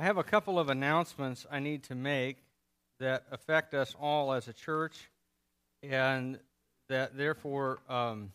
I 0.00 0.04
have 0.04 0.16
a 0.16 0.24
couple 0.24 0.58
of 0.58 0.70
announcements 0.70 1.46
I 1.50 1.60
need 1.60 1.82
to 1.84 1.94
make 1.94 2.38
that 3.00 3.24
affect 3.30 3.74
us 3.74 3.94
all 4.00 4.32
as 4.32 4.48
a 4.48 4.54
church, 4.54 5.10
and 5.82 6.38
that 6.88 7.18
therefore 7.18 7.80
um, 7.86 8.32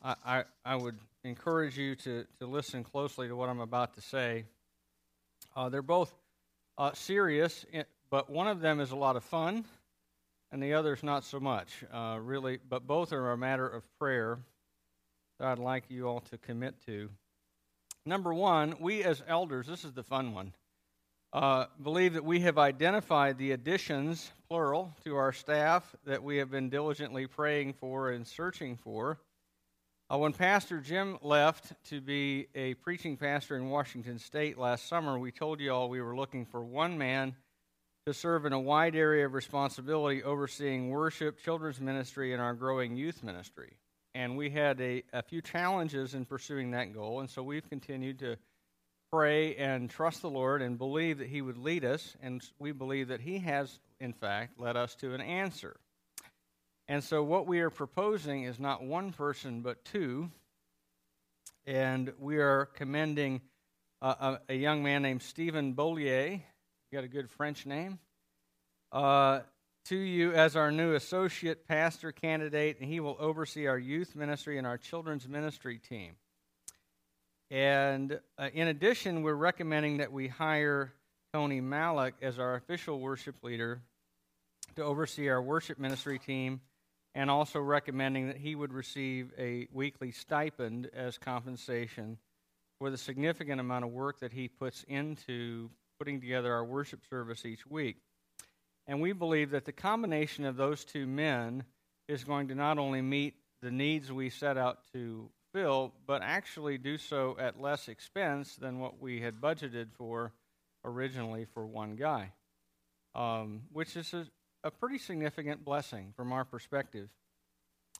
I, 0.00 0.14
I, 0.24 0.44
I, 0.64 0.76
would 0.76 1.00
encourage 1.24 1.76
you 1.76 1.96
to, 1.96 2.26
to 2.38 2.46
listen 2.46 2.84
closely 2.84 3.26
to 3.26 3.34
what 3.34 3.48
I'm 3.48 3.58
about 3.58 3.94
to 3.94 4.00
say. 4.00 4.44
Uh, 5.56 5.68
they're 5.68 5.82
both 5.82 6.14
uh, 6.78 6.92
serious, 6.92 7.66
eh, 7.72 7.82
but 8.08 8.30
one 8.30 8.46
of 8.46 8.60
them 8.60 8.78
is 8.78 8.92
a 8.92 8.96
lot 8.96 9.16
of 9.16 9.24
fun, 9.24 9.64
and 10.52 10.62
the 10.62 10.74
other 10.74 10.94
is 10.94 11.02
not 11.02 11.24
so 11.24 11.40
much, 11.40 11.84
uh, 11.92 12.18
really, 12.22 12.60
but 12.68 12.86
both 12.86 13.12
are 13.12 13.32
a 13.32 13.36
matter 13.36 13.66
of 13.66 13.82
prayer 13.98 14.38
that 15.40 15.48
I'd 15.48 15.58
like 15.58 15.86
you 15.88 16.06
all 16.06 16.20
to 16.20 16.38
commit 16.38 16.76
to. 16.86 17.10
Number 18.08 18.32
one, 18.32 18.76
we 18.78 19.02
as 19.02 19.20
elders, 19.26 19.66
this 19.66 19.84
is 19.84 19.92
the 19.92 20.04
fun 20.04 20.32
one, 20.32 20.52
uh, 21.32 21.64
believe 21.82 22.14
that 22.14 22.24
we 22.24 22.38
have 22.40 22.56
identified 22.56 23.36
the 23.36 23.50
additions, 23.50 24.30
plural, 24.48 24.94
to 25.02 25.16
our 25.16 25.32
staff 25.32 25.92
that 26.06 26.22
we 26.22 26.36
have 26.36 26.48
been 26.48 26.70
diligently 26.70 27.26
praying 27.26 27.72
for 27.72 28.12
and 28.12 28.24
searching 28.24 28.76
for. 28.76 29.18
Uh, 30.08 30.18
when 30.18 30.32
Pastor 30.32 30.78
Jim 30.80 31.18
left 31.20 31.72
to 31.86 32.00
be 32.00 32.46
a 32.54 32.74
preaching 32.74 33.16
pastor 33.16 33.56
in 33.56 33.70
Washington 33.70 34.20
State 34.20 34.56
last 34.56 34.86
summer, 34.86 35.18
we 35.18 35.32
told 35.32 35.58
you 35.58 35.72
all 35.72 35.88
we 35.88 36.00
were 36.00 36.14
looking 36.14 36.46
for 36.46 36.64
one 36.64 36.96
man 36.96 37.34
to 38.06 38.14
serve 38.14 38.46
in 38.46 38.52
a 38.52 38.60
wide 38.60 38.94
area 38.94 39.26
of 39.26 39.34
responsibility 39.34 40.22
overseeing 40.22 40.90
worship, 40.90 41.42
children's 41.42 41.80
ministry, 41.80 42.32
and 42.32 42.40
our 42.40 42.54
growing 42.54 42.96
youth 42.96 43.24
ministry 43.24 43.78
and 44.16 44.34
we 44.34 44.48
had 44.48 44.80
a, 44.80 45.02
a 45.12 45.22
few 45.22 45.42
challenges 45.42 46.14
in 46.14 46.24
pursuing 46.24 46.70
that 46.70 46.94
goal, 46.94 47.20
and 47.20 47.28
so 47.28 47.42
we've 47.42 47.68
continued 47.68 48.20
to 48.20 48.36
pray 49.12 49.54
and 49.56 49.90
trust 49.90 50.22
the 50.22 50.30
Lord 50.30 50.62
and 50.62 50.78
believe 50.78 51.18
that 51.18 51.28
He 51.28 51.42
would 51.42 51.58
lead 51.58 51.84
us, 51.84 52.16
and 52.22 52.42
we 52.58 52.72
believe 52.72 53.08
that 53.08 53.20
He 53.20 53.40
has, 53.40 53.78
in 54.00 54.14
fact, 54.14 54.58
led 54.58 54.74
us 54.74 54.94
to 54.96 55.12
an 55.12 55.20
answer. 55.20 55.76
And 56.88 57.04
so, 57.04 57.22
what 57.22 57.46
we 57.46 57.60
are 57.60 57.68
proposing 57.68 58.44
is 58.44 58.58
not 58.58 58.82
one 58.82 59.12
person, 59.12 59.60
but 59.60 59.84
two. 59.84 60.30
And 61.66 62.14
we 62.18 62.38
are 62.38 62.66
commending 62.74 63.42
a, 64.00 64.38
a, 64.48 64.54
young 64.54 64.82
man 64.82 65.02
named 65.02 65.20
Stephen 65.20 65.74
Bollier. 65.74 66.40
Got 66.90 67.04
a 67.04 67.08
good 67.08 67.28
French 67.28 67.66
name. 67.66 67.98
Uh, 68.92 69.40
to 69.88 69.96
you 69.96 70.32
as 70.32 70.56
our 70.56 70.72
new 70.72 70.94
associate 70.94 71.68
pastor 71.68 72.10
candidate, 72.10 72.78
and 72.80 72.90
he 72.90 72.98
will 72.98 73.16
oversee 73.20 73.66
our 73.66 73.78
youth 73.78 74.16
ministry 74.16 74.58
and 74.58 74.66
our 74.66 74.78
children's 74.78 75.28
ministry 75.28 75.78
team. 75.78 76.16
And 77.50 78.18
uh, 78.36 78.48
in 78.52 78.66
addition, 78.66 79.22
we're 79.22 79.34
recommending 79.34 79.98
that 79.98 80.10
we 80.10 80.26
hire 80.26 80.92
Tony 81.32 81.60
Malik 81.60 82.14
as 82.20 82.38
our 82.40 82.56
official 82.56 82.98
worship 82.98 83.36
leader 83.44 83.80
to 84.74 84.82
oversee 84.82 85.28
our 85.28 85.40
worship 85.40 85.78
ministry 85.78 86.18
team, 86.18 86.60
and 87.14 87.30
also 87.30 87.60
recommending 87.60 88.26
that 88.26 88.36
he 88.36 88.54
would 88.54 88.72
receive 88.72 89.30
a 89.38 89.68
weekly 89.72 90.10
stipend 90.10 90.90
as 90.92 91.16
compensation 91.16 92.18
for 92.78 92.90
the 92.90 92.98
significant 92.98 93.60
amount 93.60 93.84
of 93.84 93.90
work 93.92 94.18
that 94.20 94.32
he 94.32 94.48
puts 94.48 94.84
into 94.88 95.70
putting 95.98 96.20
together 96.20 96.52
our 96.52 96.64
worship 96.64 97.00
service 97.08 97.46
each 97.46 97.66
week. 97.66 97.96
And 98.86 99.00
we 99.00 99.12
believe 99.12 99.50
that 99.50 99.64
the 99.64 99.72
combination 99.72 100.44
of 100.44 100.56
those 100.56 100.84
two 100.84 101.06
men 101.06 101.64
is 102.08 102.24
going 102.24 102.48
to 102.48 102.54
not 102.54 102.78
only 102.78 103.02
meet 103.02 103.34
the 103.62 103.70
needs 103.70 104.12
we 104.12 104.30
set 104.30 104.56
out 104.56 104.78
to 104.92 105.28
fill, 105.52 105.92
but 106.06 106.22
actually 106.22 106.78
do 106.78 106.98
so 106.98 107.36
at 107.40 107.60
less 107.60 107.88
expense 107.88 108.56
than 108.56 108.78
what 108.78 109.00
we 109.00 109.20
had 109.20 109.40
budgeted 109.40 109.88
for 109.96 110.32
originally 110.84 111.46
for 111.52 111.66
one 111.66 111.96
guy, 111.96 112.30
um, 113.14 113.62
which 113.72 113.96
is 113.96 114.12
a, 114.14 114.26
a, 114.62 114.70
pretty 114.70 114.98
significant 114.98 115.64
blessing 115.64 116.12
from 116.14 116.32
our 116.32 116.44
perspective. 116.44 117.08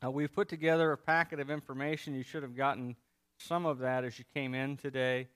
Uh, 0.04 0.10
we've 0.10 0.32
put 0.32 0.48
together 0.48 0.92
a 0.92 0.98
packet 0.98 1.40
of 1.40 1.50
information. 1.50 2.14
You 2.14 2.22
should 2.22 2.42
have 2.42 2.56
gotten 2.56 2.94
some 3.38 3.66
of 3.66 3.78
that 3.78 4.04
as 4.04 4.18
you 4.18 4.24
came 4.34 4.54
in 4.54 4.76
today. 4.76 5.26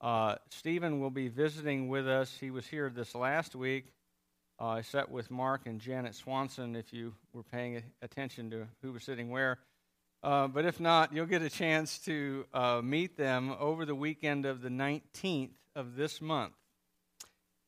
Uh, 0.00 0.34
Stephen 0.50 1.00
will 1.00 1.10
be 1.10 1.28
visiting 1.28 1.88
with 1.88 2.08
us. 2.08 2.36
He 2.38 2.50
was 2.50 2.66
here 2.66 2.90
this 2.90 3.14
last 3.14 3.54
week. 3.54 3.92
Uh, 4.60 4.66
I 4.66 4.82
sat 4.82 5.10
with 5.10 5.30
Mark 5.30 5.62
and 5.64 5.80
Janet 5.80 6.14
Swanson 6.14 6.76
if 6.76 6.92
you 6.92 7.14
were 7.32 7.42
paying 7.42 7.82
attention 8.02 8.50
to 8.50 8.66
who 8.82 8.92
was 8.92 9.02
sitting 9.04 9.30
where. 9.30 9.58
Uh, 10.22 10.48
but 10.48 10.66
if 10.66 10.78
not, 10.78 11.14
you'll 11.14 11.24
get 11.24 11.40
a 11.40 11.48
chance 11.48 11.98
to 12.00 12.44
uh, 12.52 12.82
meet 12.84 13.16
them 13.16 13.56
over 13.58 13.86
the 13.86 13.94
weekend 13.94 14.44
of 14.44 14.60
the 14.60 14.68
19th 14.68 15.52
of 15.74 15.96
this 15.96 16.20
month. 16.20 16.52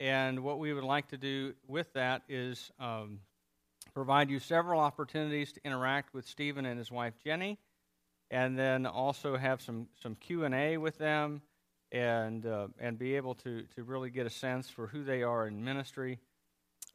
And 0.00 0.40
what 0.40 0.58
we 0.58 0.74
would 0.74 0.84
like 0.84 1.08
to 1.08 1.16
do 1.16 1.54
with 1.66 1.90
that 1.94 2.24
is 2.28 2.70
um, 2.78 3.20
provide 3.94 4.28
you 4.28 4.38
several 4.38 4.78
opportunities 4.78 5.50
to 5.52 5.60
interact 5.64 6.12
with 6.12 6.26
Stephen 6.26 6.66
and 6.66 6.78
his 6.78 6.90
wife 6.90 7.14
Jenny, 7.24 7.58
and 8.30 8.58
then 8.58 8.84
also 8.84 9.38
have 9.38 9.62
some, 9.62 9.88
some 10.02 10.14
Q&A 10.16 10.76
with 10.76 10.98
them 10.98 11.40
and, 11.90 12.44
uh, 12.44 12.66
and 12.78 12.98
be 12.98 13.16
able 13.16 13.34
to, 13.36 13.62
to 13.76 13.82
really 13.82 14.10
get 14.10 14.26
a 14.26 14.30
sense 14.30 14.68
for 14.68 14.88
who 14.88 15.04
they 15.04 15.22
are 15.22 15.46
in 15.46 15.64
ministry. 15.64 16.18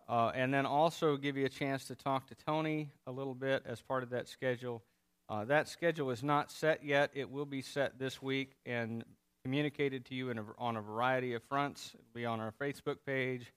Uh, 0.10 0.32
and 0.34 0.54
then 0.54 0.66
also 0.66 1.18
give 1.18 1.36
you 1.36 1.46
a 1.46 1.50
chance 1.50 1.86
to 1.86 1.96
talk 1.96 2.28
to 2.28 2.36
Tony 2.36 2.90
a 3.06 3.12
little 3.12 3.34
bit 3.36 3.64
as 3.66 3.82
part 3.82 4.04
of 4.04 4.10
that 4.12 4.28
schedule. 4.28 4.82
Uh, 5.30 5.44
that 5.44 5.68
schedule 5.68 6.12
is 6.12 6.24
not 6.24 6.50
set 6.50 6.84
yet. 6.84 7.12
It 7.14 7.30
will 7.30 7.46
be 7.46 7.62
set 7.62 8.00
this 8.00 8.22
week 8.22 8.52
and 8.66 9.04
communicated 9.44 10.06
to 10.06 10.16
you 10.16 10.32
a, 10.32 10.36
on 10.58 10.78
a 10.78 10.82
variety 10.82 11.34
of 11.34 11.44
fronts. 11.44 11.92
It'll 11.94 12.06
be 12.14 12.26
on 12.26 12.40
our 12.40 12.54
Facebook 12.62 12.98
page. 13.06 13.52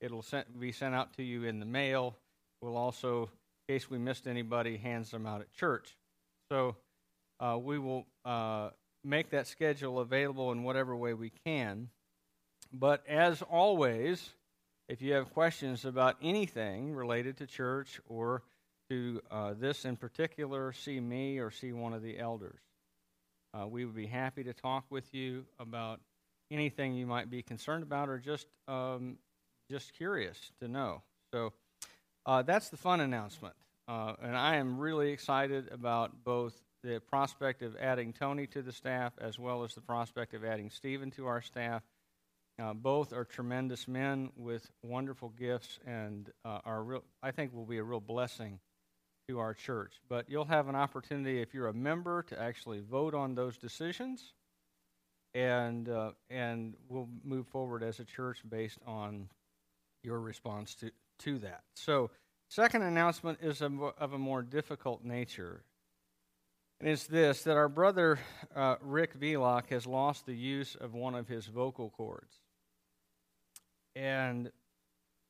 It'll 0.00 0.22
sent, 0.22 0.60
be 0.60 0.72
sent 0.72 0.94
out 0.94 1.14
to 1.14 1.22
you 1.22 1.44
in 1.44 1.60
the 1.60 1.66
mail. 1.66 2.16
We'll 2.60 2.76
also, 2.76 3.30
in 3.68 3.74
case 3.74 3.88
we 3.88 3.96
missed 3.96 4.26
anybody, 4.26 4.76
hands 4.76 5.10
them 5.10 5.26
out 5.26 5.40
at 5.40 5.52
church. 5.52 5.96
So 6.50 6.76
uh, 7.40 7.58
we 7.58 7.78
will 7.78 8.06
uh, 8.26 8.70
make 9.02 9.30
that 9.30 9.46
schedule 9.46 10.00
available 10.00 10.52
in 10.52 10.62
whatever 10.62 10.94
way 10.94 11.14
we 11.14 11.32
can. 11.46 11.88
But 12.72 13.06
as 13.08 13.40
always, 13.40 14.30
if 14.88 15.00
you 15.00 15.14
have 15.14 15.32
questions 15.32 15.84
about 15.84 16.16
anything 16.22 16.94
related 16.94 17.38
to 17.38 17.46
church 17.46 18.00
or 18.08 18.42
to 18.90 19.20
uh, 19.30 19.54
this 19.58 19.84
in 19.84 19.96
particular, 19.96 20.72
see 20.72 21.00
me 21.00 21.38
or 21.38 21.50
see 21.50 21.72
one 21.72 21.94
of 21.94 22.02
the 22.02 22.18
elders. 22.18 22.60
Uh, 23.54 23.66
we 23.66 23.84
would 23.84 23.94
be 23.94 24.06
happy 24.06 24.44
to 24.44 24.52
talk 24.52 24.84
with 24.90 25.14
you 25.14 25.46
about 25.58 26.00
anything 26.50 26.94
you 26.94 27.06
might 27.06 27.30
be 27.30 27.42
concerned 27.42 27.82
about 27.82 28.08
or 28.08 28.18
just 28.18 28.46
um, 28.68 29.16
just 29.70 29.94
curious 29.94 30.38
to 30.60 30.68
know. 30.68 31.02
So 31.32 31.52
uh, 32.26 32.42
that's 32.42 32.68
the 32.68 32.76
fun 32.76 33.00
announcement, 33.00 33.54
uh, 33.88 34.14
and 34.22 34.36
I 34.36 34.56
am 34.56 34.78
really 34.78 35.10
excited 35.10 35.68
about 35.72 36.24
both 36.24 36.54
the 36.82 37.00
prospect 37.00 37.62
of 37.62 37.76
adding 37.80 38.12
Tony 38.12 38.46
to 38.48 38.60
the 38.60 38.72
staff 38.72 39.14
as 39.18 39.38
well 39.38 39.64
as 39.64 39.74
the 39.74 39.80
prospect 39.80 40.34
of 40.34 40.44
adding 40.44 40.68
Stephen 40.68 41.10
to 41.12 41.26
our 41.26 41.40
staff. 41.40 41.82
Uh, 42.56 42.72
both 42.72 43.12
are 43.12 43.24
tremendous 43.24 43.88
men 43.88 44.30
with 44.36 44.70
wonderful 44.82 45.30
gifts 45.30 45.80
and 45.86 46.30
uh, 46.44 46.60
are 46.64 46.84
real, 46.84 47.04
I 47.20 47.32
think 47.32 47.52
will 47.52 47.66
be 47.66 47.78
a 47.78 47.82
real 47.82 48.00
blessing 48.00 48.60
to 49.28 49.40
our 49.40 49.54
church. 49.54 49.94
But 50.08 50.30
you'll 50.30 50.44
have 50.44 50.68
an 50.68 50.76
opportunity 50.76 51.40
if 51.40 51.52
you're 51.52 51.66
a 51.66 51.74
member 51.74 52.22
to 52.24 52.40
actually 52.40 52.78
vote 52.78 53.12
on 53.12 53.34
those 53.34 53.58
decisions, 53.58 54.34
and 55.34 55.88
uh, 55.88 56.12
and 56.30 56.74
we'll 56.88 57.08
move 57.24 57.48
forward 57.48 57.82
as 57.82 57.98
a 57.98 58.04
church 58.04 58.38
based 58.48 58.78
on 58.86 59.28
your 60.04 60.20
response 60.20 60.76
to 60.76 60.92
to 61.20 61.38
that. 61.40 61.62
So, 61.74 62.12
second 62.48 62.82
announcement 62.82 63.40
is 63.42 63.62
a, 63.62 63.66
of 63.98 64.12
a 64.12 64.18
more 64.18 64.42
difficult 64.42 65.04
nature. 65.04 65.64
And 66.78 66.88
it's 66.88 67.06
this 67.06 67.42
that 67.42 67.56
our 67.56 67.68
brother 67.68 68.20
uh, 68.54 68.76
Rick 68.80 69.18
Velock 69.18 69.70
has 69.70 69.86
lost 69.86 70.26
the 70.26 70.34
use 70.34 70.76
of 70.76 70.94
one 70.94 71.16
of 71.16 71.26
his 71.26 71.46
vocal 71.46 71.90
cords 71.90 72.43
and 73.96 74.50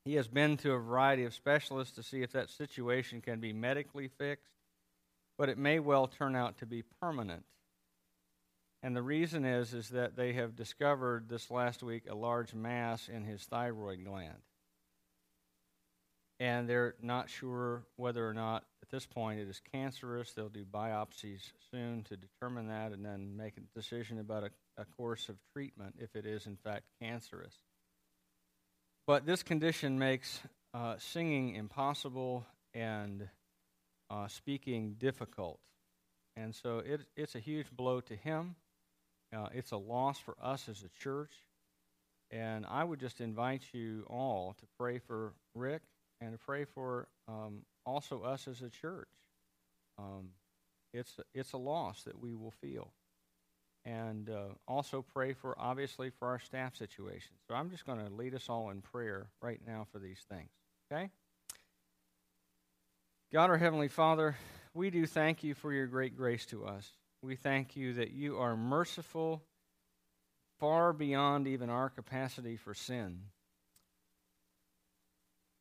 he 0.04 0.14
has 0.14 0.28
been 0.28 0.56
to 0.58 0.72
a 0.72 0.78
variety 0.78 1.24
of 1.24 1.34
specialists 1.34 1.94
to 1.96 2.02
see 2.02 2.22
if 2.22 2.32
that 2.32 2.50
situation 2.50 3.20
can 3.20 3.40
be 3.40 3.52
medically 3.52 4.08
fixed, 4.08 4.52
but 5.38 5.48
it 5.48 5.58
may 5.58 5.78
well 5.78 6.06
turn 6.06 6.36
out 6.36 6.58
to 6.58 6.66
be 6.66 6.82
permanent. 7.00 7.44
And 8.82 8.94
the 8.94 9.02
reason 9.02 9.46
is 9.46 9.72
is 9.72 9.88
that 9.90 10.14
they 10.14 10.34
have 10.34 10.56
discovered 10.56 11.28
this 11.28 11.50
last 11.50 11.82
week 11.82 12.04
a 12.08 12.14
large 12.14 12.52
mass 12.52 13.08
in 13.08 13.24
his 13.24 13.42
thyroid 13.44 14.04
gland. 14.04 14.42
And 16.38 16.68
they're 16.68 16.94
not 17.00 17.30
sure 17.30 17.84
whether 17.96 18.28
or 18.28 18.34
not 18.34 18.64
at 18.82 18.90
this 18.90 19.06
point 19.06 19.40
it 19.40 19.48
is 19.48 19.62
cancerous. 19.72 20.32
They'll 20.32 20.50
do 20.50 20.66
biopsies 20.66 21.40
soon 21.70 22.02
to 22.10 22.16
determine 22.18 22.68
that 22.68 22.92
and 22.92 23.02
then 23.02 23.38
make 23.38 23.56
a 23.56 23.78
decision 23.78 24.18
about 24.18 24.44
a, 24.44 24.50
a 24.76 24.84
course 24.84 25.30
of 25.30 25.36
treatment 25.54 25.94
if 25.98 26.14
it 26.14 26.26
is 26.26 26.44
in 26.44 26.56
fact 26.56 26.84
cancerous. 27.00 27.54
But 29.06 29.26
this 29.26 29.42
condition 29.42 29.98
makes 29.98 30.40
uh, 30.72 30.94
singing 30.98 31.56
impossible 31.56 32.46
and 32.72 33.28
uh, 34.10 34.28
speaking 34.28 34.96
difficult. 34.98 35.60
And 36.36 36.54
so 36.54 36.78
it, 36.78 37.02
it's 37.16 37.34
a 37.34 37.38
huge 37.38 37.70
blow 37.70 38.00
to 38.00 38.16
him. 38.16 38.56
Uh, 39.34 39.48
it's 39.52 39.72
a 39.72 39.76
loss 39.76 40.18
for 40.18 40.34
us 40.42 40.68
as 40.70 40.82
a 40.82 40.88
church. 41.02 41.32
And 42.30 42.64
I 42.66 42.82
would 42.82 42.98
just 42.98 43.20
invite 43.20 43.62
you 43.72 44.06
all 44.08 44.56
to 44.58 44.66
pray 44.78 44.98
for 44.98 45.34
Rick 45.54 45.82
and 46.20 46.32
to 46.32 46.38
pray 46.38 46.64
for 46.64 47.06
um, 47.28 47.62
also 47.84 48.22
us 48.22 48.48
as 48.48 48.62
a 48.62 48.70
church. 48.70 49.08
Um, 49.98 50.30
it's, 50.94 51.20
it's 51.34 51.52
a 51.52 51.58
loss 51.58 52.04
that 52.04 52.20
we 52.20 52.34
will 52.34 52.52
feel. 52.52 52.90
And 53.86 54.30
uh, 54.30 54.54
also 54.66 55.04
pray 55.14 55.34
for, 55.34 55.54
obviously, 55.58 56.10
for 56.10 56.28
our 56.28 56.38
staff 56.38 56.74
situation. 56.76 57.32
So 57.48 57.54
I'm 57.54 57.70
just 57.70 57.84
going 57.84 57.98
to 57.98 58.12
lead 58.12 58.34
us 58.34 58.48
all 58.48 58.70
in 58.70 58.80
prayer 58.80 59.26
right 59.42 59.60
now 59.66 59.86
for 59.92 59.98
these 59.98 60.20
things. 60.28 60.48
Okay? 60.90 61.10
God, 63.32 63.50
our 63.50 63.58
Heavenly 63.58 63.88
Father, 63.88 64.36
we 64.72 64.90
do 64.90 65.06
thank 65.06 65.44
you 65.44 65.54
for 65.54 65.72
your 65.72 65.86
great 65.86 66.16
grace 66.16 66.46
to 66.46 66.64
us. 66.64 66.88
We 67.20 67.36
thank 67.36 67.76
you 67.76 67.94
that 67.94 68.12
you 68.12 68.38
are 68.38 68.56
merciful 68.56 69.42
far 70.60 70.92
beyond 70.92 71.46
even 71.46 71.68
our 71.68 71.90
capacity 71.90 72.56
for 72.56 72.74
sin. 72.74 73.20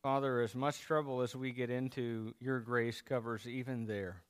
Father, 0.02 0.40
as 0.42 0.54
much 0.54 0.80
trouble 0.80 1.22
as 1.22 1.34
we 1.34 1.52
get 1.52 1.70
into, 1.70 2.34
your 2.38 2.60
grace 2.60 3.00
covers 3.00 3.46
even 3.46 3.86
there. 3.86 4.22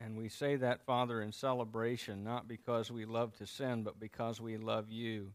And 0.00 0.16
we 0.16 0.28
say 0.28 0.56
that, 0.56 0.84
Father, 0.84 1.22
in 1.22 1.32
celebration, 1.32 2.24
not 2.24 2.48
because 2.48 2.90
we 2.90 3.04
love 3.04 3.34
to 3.38 3.46
sin, 3.46 3.82
but 3.84 3.98
because 3.98 4.40
we 4.40 4.56
love 4.56 4.90
you. 4.90 5.32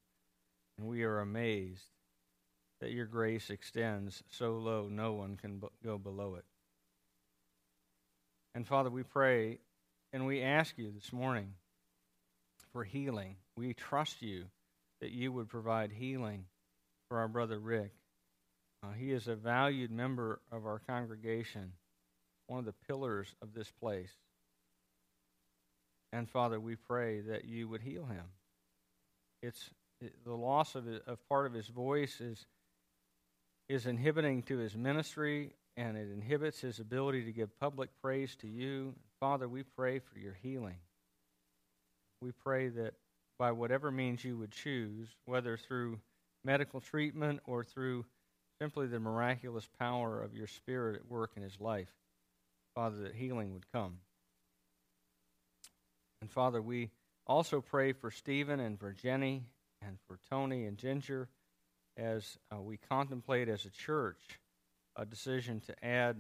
And 0.78 0.88
we 0.88 1.04
are 1.04 1.20
amazed 1.20 1.84
that 2.80 2.92
your 2.92 3.06
grace 3.06 3.50
extends 3.50 4.24
so 4.30 4.54
low 4.54 4.88
no 4.90 5.14
one 5.14 5.36
can 5.36 5.62
go 5.84 5.98
below 5.98 6.36
it. 6.36 6.46
And 8.56 8.66
Father, 8.68 8.90
we 8.90 9.04
pray 9.04 9.60
and 10.14 10.26
we 10.26 10.42
ask 10.42 10.78
you 10.78 10.92
this 10.92 11.12
morning 11.14 11.54
for 12.72 12.84
healing. 12.84 13.36
We 13.56 13.74
trust 13.74 14.22
you 14.22 14.46
that 15.02 15.12
you 15.12 15.32
would 15.32 15.50
provide 15.50 15.92
healing 15.92 16.46
for 17.08 17.20
our 17.20 17.28
brother 17.28 17.60
Rick. 17.60 17.92
Uh, 18.84 18.92
he 18.98 19.12
is 19.12 19.28
a 19.28 19.36
valued 19.36 19.92
member 19.92 20.40
of 20.52 20.66
our 20.66 20.80
congregation, 20.88 21.74
one 22.48 22.60
of 22.60 22.66
the 22.66 22.74
pillars 22.88 23.28
of 23.42 23.54
this 23.54 23.70
place. 23.80 24.12
And 26.12 26.30
Father, 26.30 26.60
we 26.60 26.76
pray 26.76 27.22
that 27.22 27.46
you 27.46 27.68
would 27.68 27.82
heal 27.82 28.06
him. 28.06 28.26
It's 29.42 29.70
it, 30.02 30.14
the 30.26 30.34
loss 30.34 30.76
of, 30.76 30.86
of 31.08 31.30
part 31.30 31.46
of 31.46 31.54
his 31.54 31.68
voice 31.68 32.20
is 32.22 32.46
is 33.68 33.86
inhibiting 33.86 34.42
to 34.44 34.58
his 34.58 34.76
ministry 34.76 35.52
and 35.78 35.96
it 35.96 36.10
inhibits 36.12 36.60
his 36.60 36.80
ability 36.80 37.24
to 37.26 37.32
give 37.32 37.58
public 37.60 37.90
praise 38.02 38.36
to 38.38 38.48
you. 38.48 38.96
Father, 39.20 39.48
we 39.48 39.64
pray 39.64 40.00
for 40.00 40.18
your 40.18 40.38
healing. 40.42 40.78
We 42.22 42.32
pray 42.32 42.70
that 42.70 42.96
by 43.38 43.52
whatever 43.54 43.92
means 43.92 44.26
you 44.26 44.38
would 44.38 44.52
choose, 44.52 45.08
whether 45.26 45.56
through 45.56 46.00
medical 46.44 46.82
treatment 46.82 47.40
or 47.46 47.64
through 47.64 48.06
simply 48.62 48.88
the 48.88 49.00
miraculous 49.00 49.68
power 49.80 50.22
of 50.22 50.34
your 50.34 50.48
Spirit 50.48 50.98
at 50.98 51.10
work 51.10 51.32
in 51.38 51.44
his 51.44 51.60
life, 51.62 51.88
Father, 52.76 52.98
that 53.04 53.16
healing 53.16 53.54
would 53.54 53.72
come. 53.72 54.00
And 56.22 56.30
Father, 56.30 56.62
we 56.62 56.92
also 57.26 57.62
pray 57.62 57.94
for 57.94 58.12
Stephen 58.12 58.60
and 58.60 58.80
for 58.80 58.92
Jenny 58.92 59.44
and 59.82 59.98
for 60.08 60.20
Tony 60.30 60.66
and 60.66 60.78
Ginger 60.78 61.30
as 61.98 62.38
uh, 62.54 62.62
we 62.62 62.78
contemplate 62.78 63.48
as 63.48 63.66
a 63.66 63.70
church 63.70 64.40
a 64.96 65.06
decision 65.06 65.62
to 65.62 65.86
add 65.86 66.18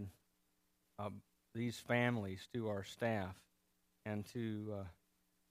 uh, 0.98 1.10
these 1.54 1.78
families 1.78 2.48
to 2.54 2.69
our 2.69 2.84
staff 2.84 3.36
and 4.06 4.25
to, 4.34 4.74
uh, 4.80 4.84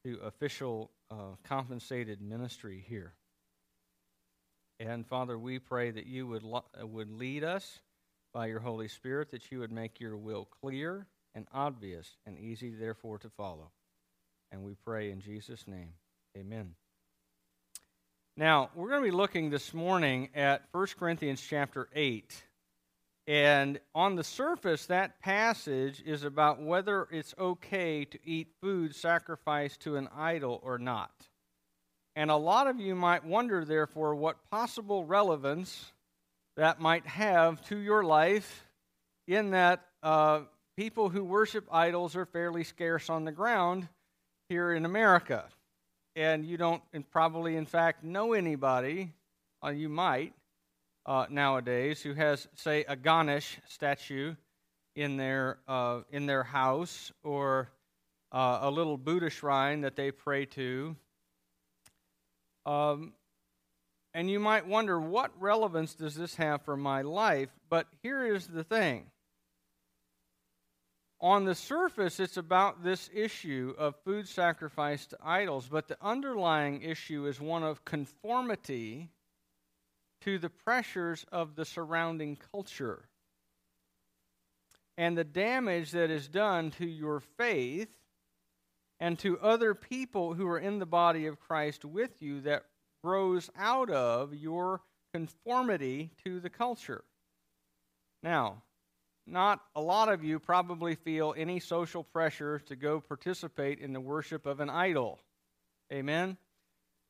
to 0.05 0.19
official 0.25 0.91
uh, 1.11 1.37
compensated 1.45 2.21
ministry 2.21 2.85
here. 2.89 3.13
And 4.81 5.07
Father, 5.07 5.39
we 5.39 5.59
pray 5.59 5.91
that 5.91 6.07
you 6.07 6.27
would, 6.27 6.43
lo- 6.43 6.65
uh, 6.81 6.87
would 6.87 7.11
lead 7.11 7.45
us 7.45 7.81
by 8.33 8.47
your 8.47 8.61
Holy 8.61 8.89
Spirit, 8.89 9.31
that 9.33 9.51
you 9.51 9.59
would 9.59 9.73
make 9.73 10.01
your 10.01 10.17
will 10.17 10.47
clear 10.63 11.07
and 11.35 11.47
obvious 11.53 12.17
and 12.27 12.39
easy, 12.39 12.71
therefore, 12.71 13.19
to 13.19 13.29
follow. 13.29 13.73
And 14.51 14.65
we 14.65 14.75
pray 14.85 15.11
in 15.11 15.21
Jesus' 15.21 15.67
name. 15.67 15.93
Amen. 16.37 16.75
Now, 18.37 18.71
we're 18.75 18.89
going 18.89 19.03
to 19.03 19.11
be 19.11 19.17
looking 19.17 19.51
this 19.51 19.75
morning 19.75 20.31
at 20.35 20.63
1 20.73 20.87
Corinthians 20.99 21.41
chapter 21.41 21.89
8. 21.95 22.45
And 23.27 23.79
on 23.95 24.15
the 24.15 24.25
surface, 24.25 24.87
that 24.87 25.21
passage 25.21 26.03
is 26.07 26.25
about 26.25 26.63
whether 26.63 27.09
it's 27.11 27.35
okay 27.39 28.07
to 28.07 28.19
eat 28.25 28.49
food 28.63 28.95
sacrificed 28.95 29.81
to 29.81 29.97
an 29.97 30.09
idol 30.17 30.61
or 30.63 30.79
not. 30.79 31.11
And 32.17 32.31
a 32.31 32.37
lot 32.37 32.69
of 32.69 32.81
you 32.81 32.95
might 32.95 33.25
wonder, 33.25 33.65
therefore, 33.65 34.15
what 34.15 34.51
possible 34.51 35.05
relevance 35.05 35.93
that 36.57 36.81
might 36.81 37.07
have 37.07 37.63
to 37.67 37.77
your 37.77 38.03
life, 38.03 38.67
in 39.27 39.51
that 39.51 39.85
uh, 40.03 40.41
people 40.77 41.11
who 41.11 41.23
worship 41.23 41.69
idols 41.71 42.17
are 42.17 42.25
fairly 42.25 42.65
scarce 42.65 43.11
on 43.11 43.25
the 43.25 43.33
ground 43.33 43.89
here 44.49 44.73
in 44.73 44.85
America. 44.85 45.45
And 46.17 46.45
you 46.45 46.57
don't 46.57 46.83
and 46.93 47.09
probably, 47.09 47.57
in 47.57 47.67
fact, 47.67 48.03
know 48.03 48.33
anybody, 48.33 49.13
uh, 49.65 49.71
you 49.71 49.89
might, 49.89 50.33
uh, 51.07 51.27
nowadays 51.31 52.03
who 52.03 52.15
has, 52.15 52.49
say, 52.55 52.85
a 52.89 52.97
Ganesh 52.97 53.59
statue 53.69 54.35
in 54.97 55.17
their, 55.17 55.59
uh, 55.69 56.01
in 56.11 56.27
their 56.27 56.43
house 56.43 57.13
or 57.23 57.71
uh, 58.33 58.59
a 58.63 58.71
little 58.71 58.97
Buddha 58.97 59.31
shrine 59.31 59.83
that 59.83 59.97
they 59.97 60.11
pray 60.11 60.45
to 60.47 60.97
um, 62.69 63.15
and 64.13 64.31
you 64.31 64.39
might 64.39 64.67
wonder, 64.67 65.01
what 65.01 65.31
relevance 65.41 65.95
does 65.95 66.15
this 66.15 66.35
have 66.35 66.61
for 66.63 66.77
my 66.77 67.01
life? 67.01 67.49
But 67.71 67.87
here 68.03 68.27
is 68.27 68.47
the 68.47 68.63
thing. 68.63 69.07
On 71.21 71.45
the 71.45 71.55
surface, 71.55 72.21
it's 72.21 72.37
about 72.37 72.85
this 72.85 73.11
issue 73.13 73.75
of 73.77 73.97
food 74.05 74.29
sacrifice 74.29 75.07
to 75.07 75.19
idols, 75.23 75.69
but 75.69 75.89
the 75.89 75.99
underlying 76.01 76.83
issue 76.83 77.27
is 77.27 77.41
one 77.41 77.65
of 77.65 77.85
conformity 77.85 79.11
to 80.21 80.39
the 80.39 80.51
pressures 80.51 81.27
of 81.33 81.57
the 81.57 81.65
surrounding 81.65 82.37
culture. 82.53 83.09
And 84.97 85.19
the 85.19 85.25
damage 85.25 85.91
that 85.93 86.11
is 86.11 86.29
done 86.29 86.71
to 86.73 86.87
your 86.87 87.21
faith 87.21 87.89
and 89.01 89.19
to 89.21 89.39
other 89.41 89.75
people 89.75 90.35
who 90.35 90.47
are 90.49 90.59
in 90.59 90.79
the 90.79 90.87
body 90.87 91.27
of 91.27 91.41
Christ 91.41 91.85
with 91.85 92.23
you 92.23 92.41
that 92.43 92.65
grows 93.03 93.51
out 93.57 93.91
of 93.91 94.35
your 94.35 94.83
conformity 95.13 96.11
to 96.25 96.41
the 96.41 96.51
culture. 96.51 97.05
Now, 98.23 98.63
not 99.31 99.61
a 99.75 99.81
lot 99.81 100.09
of 100.09 100.25
you 100.25 100.39
probably 100.39 100.95
feel 100.95 101.35
any 101.37 101.61
social 101.61 102.03
pressure 102.03 102.59
to 102.61 102.77
go 102.77 103.01
participate 103.01 103.81
in 103.81 103.93
the 103.93 104.01
worship 104.01 104.47
of 104.47 104.61
an 104.61 104.71
idol. 104.71 105.21
Amen? 105.93 106.37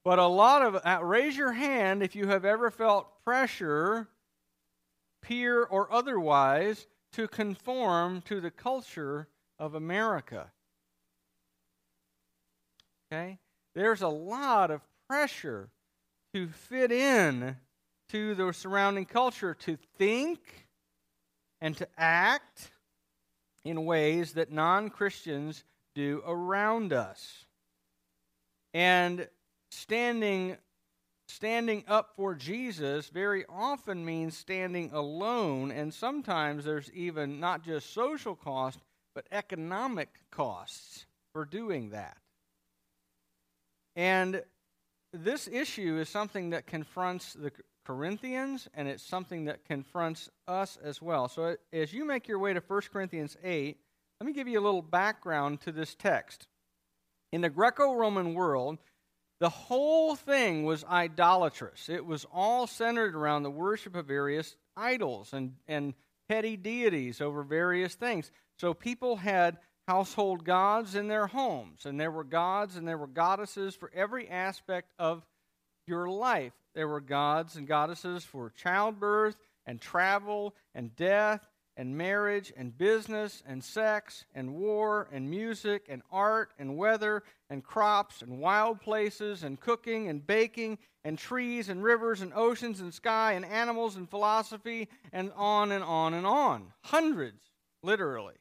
But 0.04 0.18
a 0.18 0.26
lot 0.26 0.62
of, 0.62 0.76
uh, 0.76 1.00
raise 1.02 1.36
your 1.36 1.52
hand 1.52 2.02
if 2.02 2.14
you 2.14 2.28
have 2.28 2.44
ever 2.44 2.70
felt 2.70 3.24
pressure, 3.24 4.08
peer 5.22 5.64
or 5.64 5.92
otherwise, 5.92 6.86
to 7.12 7.28
conform 7.28 8.22
to 8.22 8.40
the 8.40 8.50
culture 8.50 9.28
of 9.58 9.74
America. 9.74 10.50
Okay? 13.10 13.38
There's 13.74 14.02
a 14.02 14.08
lot 14.08 14.70
of 14.70 14.82
pressure 15.08 15.70
to 16.34 16.48
fit 16.48 16.92
in 16.92 17.56
to 18.10 18.34
the 18.34 18.52
surrounding 18.52 19.04
culture, 19.04 19.54
to 19.54 19.76
think 19.96 20.67
and 21.60 21.76
to 21.76 21.88
act 21.96 22.70
in 23.64 23.84
ways 23.84 24.32
that 24.34 24.52
non 24.52 24.90
Christians 24.90 25.64
do 25.94 26.22
around 26.26 26.92
us. 26.92 27.44
And 28.74 29.28
standing 29.70 30.56
standing 31.26 31.84
up 31.86 32.12
for 32.16 32.34
Jesus 32.34 33.10
very 33.10 33.44
often 33.50 34.02
means 34.02 34.34
standing 34.34 34.90
alone 34.92 35.70
and 35.70 35.92
sometimes 35.92 36.64
there's 36.64 36.90
even 36.92 37.38
not 37.38 37.62
just 37.62 37.92
social 37.92 38.34
cost 38.34 38.78
but 39.14 39.26
economic 39.30 40.08
costs 40.30 41.06
for 41.32 41.44
doing 41.44 41.90
that. 41.90 42.16
And 43.94 44.42
this 45.12 45.48
issue 45.48 45.98
is 45.98 46.08
something 46.08 46.50
that 46.50 46.66
confronts 46.66 47.34
the 47.34 47.50
Corinthians, 47.88 48.68
and 48.74 48.86
it's 48.86 49.02
something 49.02 49.46
that 49.46 49.64
confronts 49.64 50.28
us 50.46 50.76
as 50.84 51.00
well. 51.00 51.26
So, 51.26 51.56
as 51.72 51.90
you 51.90 52.04
make 52.04 52.28
your 52.28 52.38
way 52.38 52.52
to 52.52 52.60
1 52.60 52.82
Corinthians 52.92 53.34
8, 53.42 53.78
let 54.20 54.26
me 54.26 54.34
give 54.34 54.46
you 54.46 54.60
a 54.60 54.62
little 54.62 54.82
background 54.82 55.62
to 55.62 55.72
this 55.72 55.94
text. 55.94 56.48
In 57.32 57.40
the 57.40 57.48
Greco 57.48 57.94
Roman 57.94 58.34
world, 58.34 58.76
the 59.40 59.48
whole 59.48 60.16
thing 60.16 60.64
was 60.64 60.84
idolatrous. 60.84 61.88
It 61.88 62.04
was 62.04 62.26
all 62.30 62.66
centered 62.66 63.14
around 63.14 63.42
the 63.42 63.50
worship 63.50 63.96
of 63.96 64.04
various 64.04 64.54
idols 64.76 65.32
and, 65.32 65.54
and 65.66 65.94
petty 66.28 66.58
deities 66.58 67.22
over 67.22 67.42
various 67.42 67.94
things. 67.94 68.30
So 68.58 68.74
people 68.74 69.16
had 69.16 69.56
household 69.86 70.44
gods 70.44 70.94
in 70.94 71.08
their 71.08 71.26
homes, 71.26 71.86
and 71.86 71.98
there 71.98 72.10
were 72.10 72.24
gods 72.24 72.76
and 72.76 72.86
there 72.86 72.98
were 72.98 73.06
goddesses 73.06 73.74
for 73.74 73.90
every 73.94 74.28
aspect 74.28 74.92
of 74.98 75.24
your 75.86 76.10
life. 76.10 76.52
There 76.74 76.88
were 76.88 77.00
gods 77.00 77.56
and 77.56 77.66
goddesses 77.66 78.24
for 78.24 78.50
childbirth 78.50 79.36
and 79.66 79.80
travel 79.80 80.54
and 80.74 80.94
death 80.96 81.48
and 81.76 81.96
marriage 81.96 82.52
and 82.56 82.76
business 82.76 83.42
and 83.46 83.62
sex 83.62 84.24
and 84.34 84.54
war 84.54 85.08
and 85.12 85.30
music 85.30 85.86
and 85.88 86.02
art 86.10 86.52
and 86.58 86.76
weather 86.76 87.22
and 87.48 87.62
crops 87.62 88.20
and 88.20 88.40
wild 88.40 88.80
places 88.80 89.44
and 89.44 89.60
cooking 89.60 90.08
and 90.08 90.26
baking 90.26 90.78
and 91.04 91.16
trees 91.16 91.68
and 91.68 91.82
rivers 91.84 92.20
and 92.20 92.32
oceans 92.34 92.80
and 92.80 92.92
sky 92.92 93.32
and 93.32 93.44
animals 93.44 93.96
and 93.96 94.10
philosophy 94.10 94.88
and 95.12 95.30
on 95.36 95.70
and 95.70 95.84
on 95.84 96.14
and 96.14 96.26
on. 96.26 96.72
Hundreds, 96.82 97.44
literally, 97.82 98.34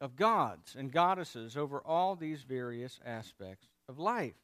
of 0.00 0.14
gods 0.14 0.76
and 0.78 0.92
goddesses 0.92 1.56
over 1.56 1.80
all 1.80 2.14
these 2.14 2.42
various 2.42 3.00
aspects 3.06 3.68
of 3.88 3.98
life. 3.98 4.34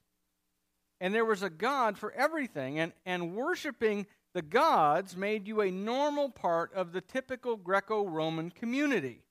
And 1.01 1.15
there 1.15 1.25
was 1.25 1.43
a 1.43 1.51
God 1.51 1.97
for 1.97 2.13
everything, 2.13 2.79
and, 2.79 2.93
and 3.07 3.35
worshiping 3.35 4.07
the 4.35 4.43
gods 4.43 5.17
made 5.17 5.49
you 5.49 5.61
a 5.61 5.71
normal 5.71 6.29
part 6.29 6.73
of 6.75 6.93
the 6.93 7.01
typical 7.01 7.57
Greco 7.57 8.07
Roman 8.07 8.51
community. 8.51 9.23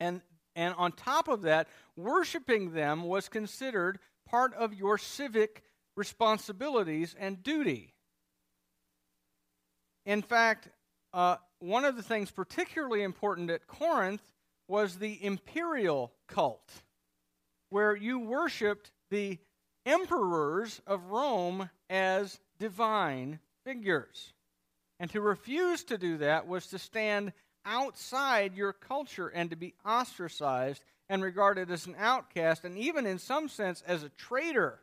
And, 0.00 0.22
and 0.56 0.74
on 0.76 0.92
top 0.92 1.28
of 1.28 1.42
that, 1.42 1.68
worshiping 1.96 2.72
them 2.72 3.02
was 3.02 3.28
considered 3.28 3.98
part 4.26 4.54
of 4.54 4.74
your 4.74 4.98
civic 4.98 5.62
responsibilities 5.96 7.14
and 7.18 7.42
duty. 7.42 7.94
In 10.06 10.22
fact, 10.22 10.68
uh, 11.12 11.36
one 11.58 11.84
of 11.84 11.96
the 11.96 12.02
things 12.02 12.30
particularly 12.30 13.02
important 13.02 13.50
at 13.50 13.66
Corinth 13.66 14.22
was 14.68 14.96
the 14.96 15.22
imperial 15.24 16.12
cult, 16.28 16.70
where 17.70 17.94
you 17.96 18.18
worshiped 18.18 18.90
the 19.10 19.38
emperors 19.88 20.80
of 20.86 21.06
Rome 21.06 21.70
as 21.88 22.38
divine 22.58 23.40
figures. 23.64 24.32
And 25.00 25.10
to 25.10 25.20
refuse 25.20 25.84
to 25.84 25.98
do 25.98 26.18
that 26.18 26.46
was 26.46 26.66
to 26.68 26.78
stand 26.78 27.32
outside 27.64 28.56
your 28.56 28.72
culture 28.72 29.28
and 29.28 29.50
to 29.50 29.56
be 29.56 29.74
ostracized 29.84 30.82
and 31.08 31.22
regarded 31.22 31.70
as 31.70 31.86
an 31.86 31.94
outcast 31.98 32.64
and 32.64 32.76
even 32.76 33.06
in 33.06 33.18
some 33.18 33.48
sense 33.48 33.82
as 33.86 34.02
a 34.02 34.10
traitor 34.10 34.80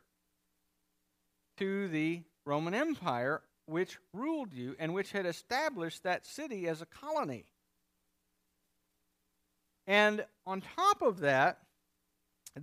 to 1.58 1.88
the 1.88 2.22
Roman 2.44 2.74
Empire, 2.74 3.42
which 3.66 3.98
ruled 4.12 4.52
you 4.52 4.76
and 4.78 4.94
which 4.94 5.12
had 5.12 5.26
established 5.26 6.02
that 6.02 6.26
city 6.26 6.68
as 6.68 6.80
a 6.80 6.86
colony. 6.86 7.44
And 9.86 10.24
on 10.46 10.62
top 10.76 11.02
of 11.02 11.20
that, 11.20 11.58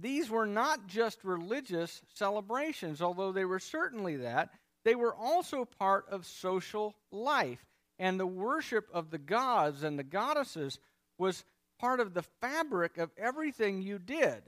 these 0.01 0.29
were 0.29 0.47
not 0.47 0.87
just 0.87 1.23
religious 1.23 2.01
celebrations, 2.13 3.01
although 3.01 3.31
they 3.31 3.45
were 3.45 3.59
certainly 3.59 4.17
that. 4.17 4.49
They 4.85 4.95
were 4.95 5.15
also 5.15 5.65
part 5.65 6.05
of 6.09 6.25
social 6.25 6.95
life. 7.11 7.63
And 7.99 8.19
the 8.19 8.27
worship 8.27 8.87
of 8.91 9.11
the 9.11 9.19
gods 9.19 9.83
and 9.83 9.97
the 9.97 10.03
goddesses 10.03 10.79
was 11.17 11.45
part 11.79 11.99
of 11.99 12.13
the 12.13 12.23
fabric 12.41 12.97
of 12.97 13.11
everything 13.17 13.81
you 13.81 13.99
did. 13.99 14.41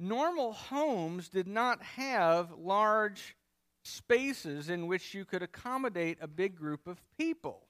Normal 0.00 0.52
homes 0.52 1.28
did 1.28 1.46
not 1.46 1.82
have 1.82 2.50
large 2.58 3.36
spaces 3.84 4.70
in 4.70 4.86
which 4.86 5.14
you 5.14 5.24
could 5.24 5.42
accommodate 5.42 6.18
a 6.20 6.26
big 6.26 6.56
group 6.56 6.86
of 6.86 7.02
people. 7.18 7.62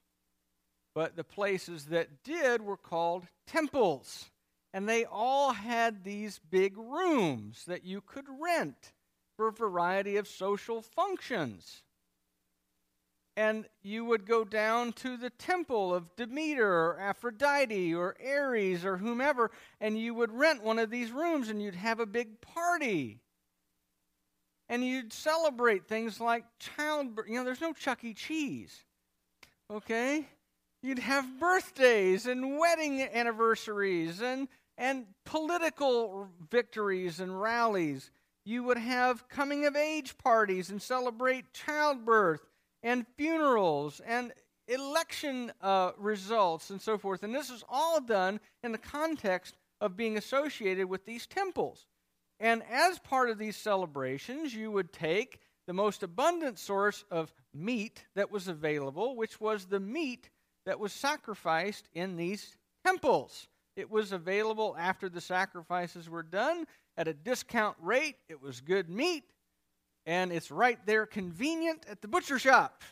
But 0.94 1.16
the 1.16 1.24
places 1.24 1.86
that 1.86 2.22
did 2.22 2.62
were 2.62 2.76
called 2.76 3.26
temples. 3.48 4.30
And 4.74 4.88
they 4.88 5.04
all 5.04 5.52
had 5.52 6.02
these 6.02 6.40
big 6.50 6.76
rooms 6.76 7.64
that 7.66 7.84
you 7.84 8.00
could 8.00 8.26
rent 8.40 8.92
for 9.36 9.46
a 9.46 9.52
variety 9.52 10.16
of 10.16 10.26
social 10.26 10.82
functions. 10.82 11.84
And 13.36 13.66
you 13.84 14.04
would 14.04 14.26
go 14.26 14.44
down 14.44 14.92
to 14.94 15.16
the 15.16 15.30
temple 15.30 15.94
of 15.94 16.16
Demeter 16.16 16.68
or 16.68 16.98
Aphrodite 16.98 17.94
or 17.94 18.16
Ares 18.20 18.84
or 18.84 18.96
whomever, 18.96 19.52
and 19.80 19.96
you 19.96 20.12
would 20.12 20.32
rent 20.32 20.64
one 20.64 20.80
of 20.80 20.90
these 20.90 21.12
rooms 21.12 21.48
and 21.48 21.62
you'd 21.62 21.76
have 21.76 22.00
a 22.00 22.06
big 22.06 22.40
party. 22.40 23.20
And 24.68 24.84
you'd 24.84 25.12
celebrate 25.12 25.86
things 25.86 26.18
like 26.18 26.44
childbirth. 26.58 27.28
You 27.28 27.36
know, 27.36 27.44
there's 27.44 27.60
no 27.60 27.74
Chuck 27.74 28.02
E. 28.02 28.12
Cheese. 28.12 28.82
Okay? 29.70 30.26
You'd 30.82 30.98
have 30.98 31.38
birthdays 31.38 32.26
and 32.26 32.58
wedding 32.58 33.02
anniversaries 33.02 34.20
and, 34.20 34.48
and 34.76 35.06
political 35.24 36.28
victories 36.50 37.20
and 37.20 37.40
rallies 37.40 38.10
you 38.44 38.62
would 38.62 38.78
have 38.78 39.28
coming 39.28 39.66
of 39.66 39.74
age 39.74 40.18
parties 40.18 40.70
and 40.70 40.80
celebrate 40.80 41.52
childbirth 41.52 42.46
and 42.82 43.06
funerals 43.16 44.00
and 44.06 44.32
election 44.68 45.52
uh, 45.60 45.92
results 45.98 46.70
and 46.70 46.80
so 46.80 46.98
forth. 46.98 47.22
And 47.22 47.34
this 47.34 47.50
is 47.50 47.64
all 47.68 48.00
done 48.00 48.40
in 48.62 48.72
the 48.72 48.78
context 48.78 49.56
of 49.80 49.96
being 49.96 50.16
associated 50.16 50.88
with 50.88 51.04
these 51.04 51.26
temples. 51.26 51.86
And 52.40 52.62
as 52.70 52.98
part 52.98 53.30
of 53.30 53.38
these 53.38 53.56
celebrations, 53.56 54.54
you 54.54 54.70
would 54.70 54.92
take 54.92 55.40
the 55.66 55.72
most 55.72 56.02
abundant 56.02 56.58
source 56.58 57.04
of 57.10 57.32
meat 57.54 58.04
that 58.14 58.30
was 58.30 58.48
available, 58.48 59.16
which 59.16 59.40
was 59.40 59.66
the 59.66 59.80
meat 59.80 60.28
that 60.66 60.78
was 60.78 60.92
sacrificed 60.92 61.88
in 61.94 62.16
these 62.16 62.56
temples. 62.84 63.48
It 63.76 63.90
was 63.90 64.12
available 64.12 64.76
after 64.78 65.08
the 65.08 65.20
sacrifices 65.20 66.08
were 66.08 66.22
done 66.22 66.66
at 66.96 67.08
a 67.08 67.14
discount 67.14 67.76
rate. 67.80 68.16
It 68.28 68.40
was 68.40 68.60
good 68.60 68.88
meat, 68.88 69.24
and 70.06 70.32
it's 70.32 70.50
right 70.50 70.78
there 70.86 71.06
convenient 71.06 71.84
at 71.90 72.00
the 72.00 72.08
butcher 72.08 72.38
shop. 72.38 72.82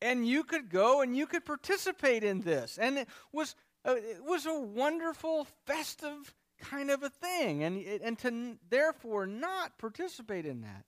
And 0.00 0.26
you 0.26 0.44
could 0.44 0.68
go 0.68 1.00
and 1.00 1.16
you 1.16 1.26
could 1.26 1.44
participate 1.44 2.22
in 2.22 2.42
this. 2.42 2.78
And 2.78 2.98
it 2.98 3.08
was, 3.32 3.56
uh, 3.84 3.94
it 3.96 4.22
was 4.22 4.46
a 4.46 4.60
wonderful, 4.60 5.46
festive 5.66 6.34
kind 6.60 6.90
of 6.90 7.02
a 7.02 7.08
thing. 7.08 7.64
And, 7.64 7.82
and 7.82 8.18
to 8.20 8.58
therefore 8.68 9.26
not 9.26 9.78
participate 9.78 10.46
in 10.46 10.60
that 10.60 10.84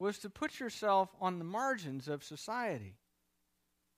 was 0.00 0.18
to 0.18 0.30
put 0.30 0.58
yourself 0.58 1.10
on 1.20 1.38
the 1.38 1.44
margins 1.44 2.08
of 2.08 2.24
society. 2.24 2.96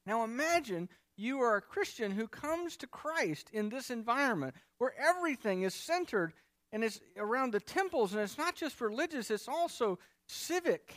Now 0.05 0.25
imagine 0.25 0.89
you 1.17 1.41
are 1.41 1.57
a 1.57 1.63
Christian 1.63 2.13
who 2.13 2.27
comes 2.27 2.77
to 2.79 2.87
Christ 2.87 3.51
in 3.53 3.69
this 3.69 3.91
environment 3.91 4.55
where 4.79 4.95
everything 4.99 5.63
is 5.63 5.75
centered 5.75 6.33
and 6.73 6.83
is 6.83 7.01
around 7.19 7.53
the 7.53 7.61
temples, 7.61 8.13
and 8.13 8.23
it's 8.23 8.39
not 8.39 8.57
just 8.57 8.81
religious, 8.81 9.31
it's 9.31 9.49
also 9.49 9.99
civic. 10.27 10.95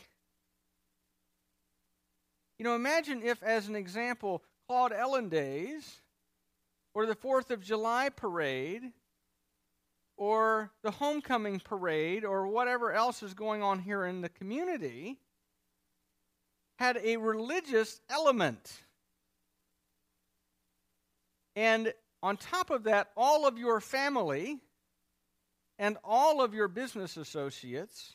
You 2.58 2.64
know, 2.64 2.74
imagine 2.74 3.22
if, 3.22 3.42
as 3.42 3.68
an 3.68 3.76
example, 3.76 4.42
Claude 4.66 4.92
Ellen 4.92 5.28
Days, 5.28 6.00
or 6.94 7.04
the 7.04 7.14
Fourth 7.14 7.50
of 7.50 7.62
July 7.62 8.08
parade, 8.08 8.82
or 10.16 10.72
the 10.82 10.92
homecoming 10.92 11.60
parade, 11.60 12.24
or 12.24 12.46
whatever 12.46 12.90
else 12.92 13.22
is 13.22 13.34
going 13.34 13.62
on 13.62 13.80
here 13.80 14.06
in 14.06 14.22
the 14.22 14.30
community, 14.30 15.18
had 16.78 16.98
a 17.04 17.18
religious 17.18 18.00
element. 18.08 18.80
And 21.56 21.94
on 22.22 22.36
top 22.36 22.70
of 22.70 22.84
that, 22.84 23.10
all 23.16 23.46
of 23.46 23.58
your 23.58 23.80
family 23.80 24.58
and 25.78 25.96
all 26.04 26.42
of 26.42 26.54
your 26.54 26.68
business 26.68 27.16
associates 27.16 28.14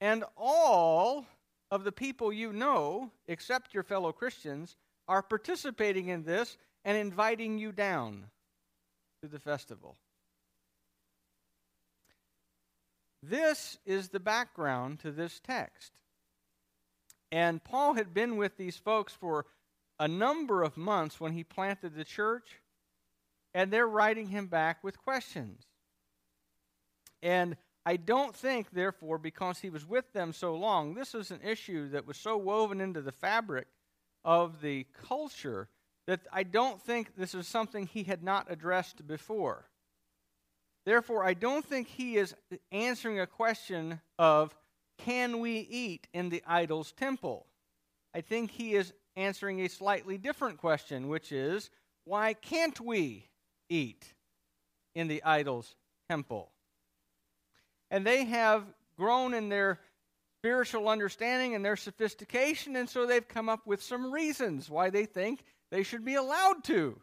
and 0.00 0.24
all 0.36 1.26
of 1.70 1.84
the 1.84 1.92
people 1.92 2.32
you 2.32 2.52
know, 2.52 3.10
except 3.28 3.74
your 3.74 3.82
fellow 3.82 4.10
Christians, 4.10 4.76
are 5.06 5.22
participating 5.22 6.08
in 6.08 6.24
this 6.24 6.56
and 6.84 6.96
inviting 6.96 7.58
you 7.58 7.72
down 7.72 8.24
to 9.22 9.28
the 9.28 9.38
festival. 9.38 9.96
This 13.22 13.78
is 13.84 14.08
the 14.08 14.20
background 14.20 15.00
to 15.00 15.12
this 15.12 15.40
text. 15.40 15.92
And 17.30 17.62
Paul 17.62 17.94
had 17.94 18.14
been 18.14 18.36
with 18.36 18.56
these 18.56 18.76
folks 18.76 19.12
for 19.12 19.46
a 20.00 20.08
number 20.08 20.62
of 20.62 20.76
months 20.76 21.20
when 21.20 21.32
he 21.32 21.44
planted 21.44 21.94
the 21.94 22.04
church, 22.04 22.60
and 23.54 23.70
they're 23.70 23.86
writing 23.86 24.28
him 24.28 24.46
back 24.46 24.82
with 24.82 24.98
questions. 24.98 25.62
And 27.22 27.56
I 27.84 27.96
don't 27.96 28.34
think, 28.34 28.70
therefore, 28.70 29.18
because 29.18 29.58
he 29.58 29.68
was 29.68 29.86
with 29.86 30.12
them 30.12 30.32
so 30.32 30.56
long, 30.56 30.94
this 30.94 31.14
is 31.14 31.30
an 31.30 31.40
issue 31.44 31.90
that 31.90 32.06
was 32.06 32.16
so 32.16 32.36
woven 32.36 32.80
into 32.80 33.02
the 33.02 33.12
fabric 33.12 33.66
of 34.24 34.62
the 34.62 34.86
culture 35.06 35.68
that 36.06 36.20
I 36.32 36.44
don't 36.44 36.80
think 36.80 37.14
this 37.16 37.34
is 37.34 37.46
something 37.46 37.86
he 37.86 38.02
had 38.04 38.22
not 38.22 38.50
addressed 38.50 39.06
before. 39.06 39.66
Therefore, 40.86 41.24
I 41.24 41.34
don't 41.34 41.64
think 41.64 41.88
he 41.88 42.16
is 42.16 42.34
answering 42.72 43.20
a 43.20 43.26
question 43.26 44.00
of, 44.18 44.56
can 44.98 45.40
we 45.40 45.58
eat 45.58 46.06
in 46.14 46.30
the 46.30 46.42
idol's 46.46 46.92
temple? 46.92 47.46
I 48.14 48.22
think 48.22 48.50
he 48.50 48.74
is 48.74 48.92
answering 49.20 49.60
a 49.60 49.68
slightly 49.68 50.18
different 50.18 50.58
question, 50.58 51.08
which 51.08 51.32
is 51.32 51.70
why 52.04 52.34
can't 52.34 52.80
we 52.80 53.28
eat 53.68 54.04
in 54.94 55.08
the 55.08 55.22
idol's 55.22 55.74
temple? 56.08 56.50
And 57.90 58.06
they 58.06 58.24
have 58.24 58.64
grown 58.96 59.34
in 59.34 59.48
their 59.48 59.78
spiritual 60.40 60.88
understanding 60.88 61.54
and 61.54 61.64
their 61.64 61.76
sophistication, 61.76 62.76
and 62.76 62.88
so 62.88 63.06
they've 63.06 63.28
come 63.28 63.48
up 63.48 63.66
with 63.66 63.82
some 63.82 64.12
reasons 64.12 64.70
why 64.70 64.90
they 64.90 65.04
think 65.04 65.42
they 65.70 65.82
should 65.82 66.04
be 66.04 66.14
allowed 66.14 66.64
to. 66.64 67.00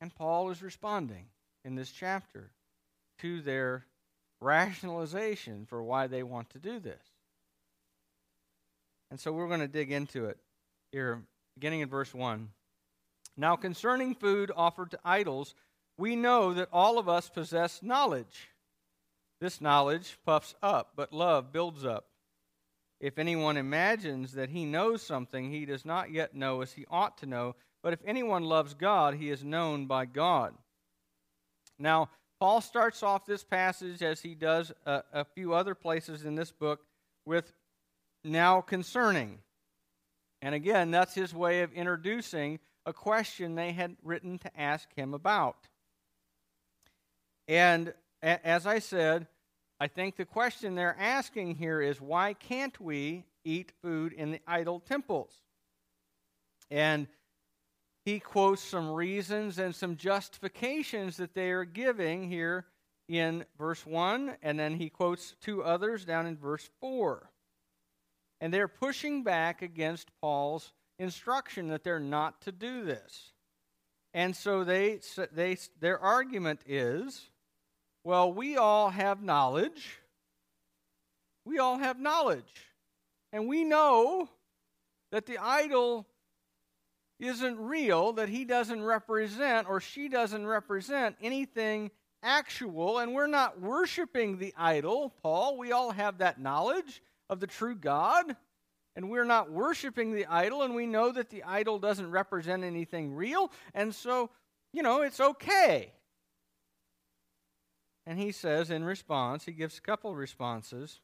And 0.00 0.14
Paul 0.14 0.50
is 0.50 0.62
responding 0.62 1.26
in 1.64 1.74
this 1.74 1.90
chapter 1.90 2.52
to 3.18 3.40
their 3.40 3.86
rationalization 4.40 5.66
for 5.66 5.82
why 5.82 6.06
they 6.06 6.22
want 6.22 6.50
to 6.50 6.58
do 6.58 6.78
this. 6.78 7.02
And 9.10 9.20
so 9.20 9.32
we're 9.32 9.48
going 9.48 9.60
to 9.60 9.68
dig 9.68 9.92
into 9.92 10.26
it 10.26 10.38
here, 10.92 11.22
beginning 11.54 11.80
in 11.80 11.88
verse 11.88 12.12
1. 12.12 12.48
Now, 13.36 13.56
concerning 13.56 14.14
food 14.14 14.50
offered 14.54 14.90
to 14.92 14.98
idols, 15.04 15.54
we 15.98 16.16
know 16.16 16.54
that 16.54 16.68
all 16.72 16.98
of 16.98 17.08
us 17.08 17.28
possess 17.28 17.82
knowledge. 17.82 18.48
This 19.40 19.60
knowledge 19.60 20.18
puffs 20.24 20.54
up, 20.62 20.92
but 20.96 21.12
love 21.12 21.52
builds 21.52 21.84
up. 21.84 22.06
If 23.00 23.18
anyone 23.18 23.58
imagines 23.58 24.32
that 24.32 24.48
he 24.48 24.64
knows 24.64 25.02
something 25.02 25.50
he 25.50 25.66
does 25.66 25.84
not 25.84 26.10
yet 26.10 26.34
know 26.34 26.62
as 26.62 26.72
he 26.72 26.86
ought 26.90 27.18
to 27.18 27.26
know, 27.26 27.54
but 27.82 27.92
if 27.92 28.00
anyone 28.06 28.44
loves 28.44 28.74
God, 28.74 29.14
he 29.14 29.30
is 29.30 29.44
known 29.44 29.86
by 29.86 30.06
God. 30.06 30.54
Now, 31.78 32.08
Paul 32.40 32.60
starts 32.60 33.02
off 33.02 33.26
this 33.26 33.44
passage, 33.44 34.02
as 34.02 34.20
he 34.20 34.34
does 34.34 34.72
a, 34.84 35.02
a 35.12 35.24
few 35.24 35.54
other 35.54 35.74
places 35.74 36.24
in 36.24 36.34
this 36.34 36.52
book, 36.52 36.80
with 37.24 37.52
now 38.26 38.60
concerning. 38.60 39.38
And 40.42 40.54
again, 40.54 40.90
that's 40.90 41.14
his 41.14 41.34
way 41.34 41.62
of 41.62 41.72
introducing 41.72 42.58
a 42.84 42.92
question 42.92 43.54
they 43.54 43.72
had 43.72 43.96
written 44.02 44.38
to 44.40 44.60
ask 44.60 44.88
him 44.94 45.14
about. 45.14 45.56
And 47.48 47.94
as 48.22 48.66
I 48.66 48.80
said, 48.80 49.26
I 49.78 49.88
think 49.88 50.16
the 50.16 50.24
question 50.24 50.74
they're 50.74 50.96
asking 50.98 51.56
here 51.56 51.80
is 51.80 52.00
why 52.00 52.34
can't 52.34 52.78
we 52.80 53.24
eat 53.44 53.72
food 53.82 54.12
in 54.12 54.32
the 54.32 54.40
idol 54.46 54.80
temples? 54.80 55.32
And 56.70 57.06
he 58.04 58.20
quotes 58.20 58.62
some 58.62 58.90
reasons 58.90 59.58
and 59.58 59.74
some 59.74 59.96
justifications 59.96 61.16
that 61.16 61.34
they 61.34 61.50
are 61.50 61.64
giving 61.64 62.28
here 62.28 62.64
in 63.08 63.44
verse 63.58 63.84
1, 63.84 64.36
and 64.42 64.58
then 64.58 64.74
he 64.74 64.90
quotes 64.90 65.34
two 65.40 65.62
others 65.62 66.04
down 66.04 66.26
in 66.26 66.36
verse 66.36 66.68
4. 66.80 67.28
And 68.40 68.52
they're 68.52 68.68
pushing 68.68 69.22
back 69.22 69.62
against 69.62 70.10
Paul's 70.20 70.72
instruction 70.98 71.68
that 71.68 71.84
they're 71.84 71.98
not 71.98 72.40
to 72.42 72.52
do 72.52 72.84
this. 72.84 73.32
And 74.14 74.34
so 74.34 74.64
they, 74.64 75.00
they, 75.32 75.56
their 75.80 75.98
argument 75.98 76.60
is 76.66 77.28
well, 78.06 78.32
we 78.32 78.56
all 78.56 78.90
have 78.90 79.20
knowledge. 79.20 79.98
We 81.44 81.58
all 81.58 81.76
have 81.76 81.98
knowledge. 81.98 82.70
And 83.32 83.48
we 83.48 83.64
know 83.64 84.28
that 85.10 85.26
the 85.26 85.38
idol 85.38 86.06
isn't 87.18 87.58
real, 87.58 88.12
that 88.12 88.28
he 88.28 88.44
doesn't 88.44 88.84
represent 88.84 89.68
or 89.68 89.80
she 89.80 90.08
doesn't 90.08 90.46
represent 90.46 91.16
anything 91.20 91.90
actual, 92.22 92.98
and 92.98 93.12
we're 93.12 93.26
not 93.26 93.60
worshiping 93.60 94.38
the 94.38 94.54
idol, 94.56 95.12
Paul. 95.22 95.58
We 95.58 95.72
all 95.72 95.90
have 95.90 96.18
that 96.18 96.40
knowledge 96.40 97.02
of 97.28 97.40
the 97.40 97.46
true 97.46 97.74
God, 97.74 98.36
and 98.94 99.10
we're 99.10 99.24
not 99.24 99.50
worshiping 99.50 100.12
the 100.12 100.26
idol, 100.26 100.62
and 100.62 100.74
we 100.74 100.86
know 100.86 101.12
that 101.12 101.30
the 101.30 101.42
idol 101.42 101.78
doesn't 101.78 102.10
represent 102.10 102.64
anything 102.64 103.14
real, 103.14 103.50
and 103.74 103.94
so, 103.94 104.30
you 104.72 104.82
know, 104.82 105.02
it's 105.02 105.20
okay. 105.20 105.92
And 108.06 108.18
he 108.18 108.32
says 108.32 108.70
in 108.70 108.84
response, 108.84 109.44
he 109.44 109.52
gives 109.52 109.78
a 109.78 109.80
couple 109.80 110.14
responses. 110.14 111.00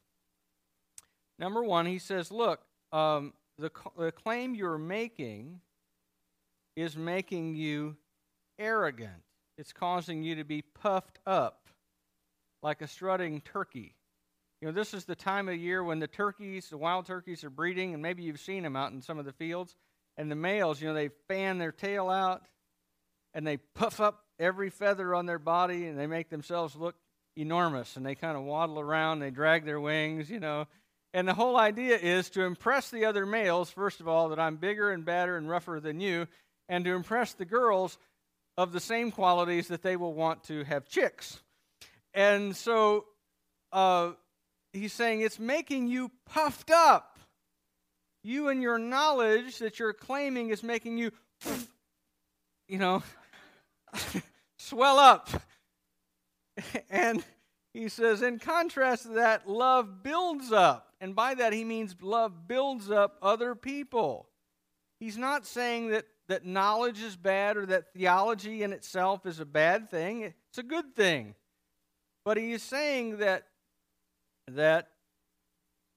Number 1.37 1.61
one, 1.63 1.85
he 1.85 1.99
says, 1.99 2.31
Look, 2.31 2.61
um, 2.93 3.33
the, 3.57 3.71
the 3.97 4.11
claim 4.11 4.55
you're 4.55 4.77
making 4.77 5.59
is 6.75 6.95
making 6.95 7.55
you 7.55 7.97
arrogant. 8.57 9.23
It's 9.57 9.73
causing 9.73 10.23
you 10.23 10.35
to 10.35 10.43
be 10.43 10.61
puffed 10.61 11.19
up 11.25 11.67
like 12.61 12.81
a 12.81 12.87
strutting 12.87 13.41
turkey. 13.41 13.95
You 14.63 14.67
know, 14.67 14.75
this 14.75 14.93
is 14.93 15.03
the 15.03 15.13
time 15.13 15.49
of 15.49 15.57
year 15.57 15.83
when 15.83 15.99
the 15.99 16.07
turkeys, 16.07 16.69
the 16.69 16.77
wild 16.77 17.05
turkeys, 17.05 17.43
are 17.43 17.49
breeding, 17.49 17.93
and 17.93 18.01
maybe 18.01 18.23
you've 18.23 18.39
seen 18.39 18.63
them 18.63 18.77
out 18.77 18.93
in 18.93 19.01
some 19.01 19.19
of 19.19 19.25
the 19.25 19.33
fields. 19.33 19.75
And 20.15 20.31
the 20.31 20.37
males, 20.37 20.81
you 20.81 20.87
know, 20.87 20.93
they 20.93 21.09
fan 21.27 21.57
their 21.57 21.73
tail 21.73 22.09
out 22.09 22.43
and 23.33 23.45
they 23.45 23.57
puff 23.57 23.99
up 23.99 24.23
every 24.39 24.69
feather 24.69 25.13
on 25.15 25.25
their 25.25 25.37
body 25.37 25.87
and 25.87 25.99
they 25.99 26.07
make 26.07 26.29
themselves 26.29 26.77
look 26.77 26.95
enormous 27.35 27.97
and 27.97 28.05
they 28.05 28.15
kind 28.15 28.37
of 28.37 28.43
waddle 28.43 28.79
around, 28.79 29.19
they 29.19 29.31
drag 29.31 29.65
their 29.65 29.81
wings, 29.81 30.29
you 30.29 30.39
know. 30.39 30.65
And 31.13 31.27
the 31.27 31.33
whole 31.33 31.57
idea 31.57 31.97
is 31.97 32.29
to 32.29 32.43
impress 32.43 32.89
the 32.89 33.03
other 33.03 33.25
males, 33.25 33.69
first 33.69 33.99
of 33.99 34.07
all, 34.07 34.29
that 34.29 34.39
I'm 34.39 34.55
bigger 34.55 34.91
and 34.91 35.03
badder 35.03 35.35
and 35.35 35.49
rougher 35.49 35.81
than 35.81 35.99
you, 35.99 36.25
and 36.69 36.85
to 36.85 36.93
impress 36.93 37.33
the 37.33 37.43
girls 37.43 37.97
of 38.55 38.71
the 38.71 38.79
same 38.79 39.11
qualities 39.11 39.67
that 39.67 39.81
they 39.81 39.97
will 39.97 40.13
want 40.13 40.45
to 40.45 40.63
have 40.63 40.87
chicks. 40.87 41.41
And 42.13 42.55
so 42.55 43.03
uh, 43.73 44.11
he's 44.73 44.93
saying 44.93 45.21
it's 45.21 45.39
making 45.39 45.87
you 45.87 46.11
puffed 46.25 46.71
up. 46.71 47.19
You 48.23 48.49
and 48.49 48.61
your 48.61 48.77
knowledge 48.77 49.59
that 49.59 49.79
you're 49.79 49.93
claiming 49.93 50.49
is 50.49 50.63
making 50.63 50.97
you, 50.97 51.11
you 52.67 52.77
know, 52.77 53.03
swell 54.57 54.97
up. 54.97 55.29
and 56.89 57.23
he 57.73 57.89
says, 57.89 58.21
in 58.21 58.39
contrast 58.39 59.03
to 59.03 59.09
that, 59.09 59.49
love 59.49 60.03
builds 60.03 60.51
up. 60.51 60.93
And 61.01 61.15
by 61.15 61.33
that, 61.35 61.53
he 61.53 61.63
means 61.63 61.95
love 62.01 62.47
builds 62.47 62.89
up 62.89 63.17
other 63.21 63.55
people. 63.55 64.29
He's 64.99 65.17
not 65.17 65.45
saying 65.45 65.89
that, 65.89 66.05
that 66.29 66.45
knowledge 66.45 67.01
is 67.01 67.17
bad 67.17 67.57
or 67.57 67.65
that 67.65 67.93
theology 67.93 68.63
in 68.63 68.71
itself 68.71 69.25
is 69.25 69.39
a 69.39 69.45
bad 69.45 69.89
thing. 69.89 70.21
It's 70.21 70.59
a 70.59 70.63
good 70.63 70.95
thing. 70.95 71.35
But 72.23 72.37
he 72.37 72.53
is 72.53 72.63
saying 72.63 73.17
that, 73.17 73.47
that 74.47 74.89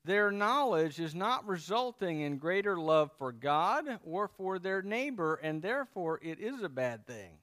their 0.04 0.30
knowledge 0.30 1.00
is 1.00 1.14
not 1.14 1.46
resulting 1.46 2.20
in 2.20 2.38
greater 2.38 2.78
love 2.78 3.10
for 3.18 3.32
God 3.32 3.84
or 4.04 4.28
for 4.28 4.58
their 4.58 4.80
neighbor, 4.82 5.34
and 5.42 5.60
therefore 5.60 6.20
it 6.22 6.38
is 6.38 6.62
a 6.62 6.68
bad 6.68 7.06
thing. 7.06 7.38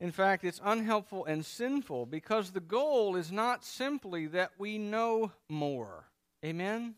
In 0.00 0.10
fact, 0.10 0.44
it's 0.44 0.60
unhelpful 0.64 1.24
and 1.24 1.44
sinful 1.44 2.06
because 2.06 2.50
the 2.50 2.60
goal 2.60 3.16
is 3.16 3.32
not 3.32 3.64
simply 3.64 4.26
that 4.28 4.52
we 4.56 4.78
know 4.78 5.32
more. 5.48 6.04
Amen? 6.44 6.94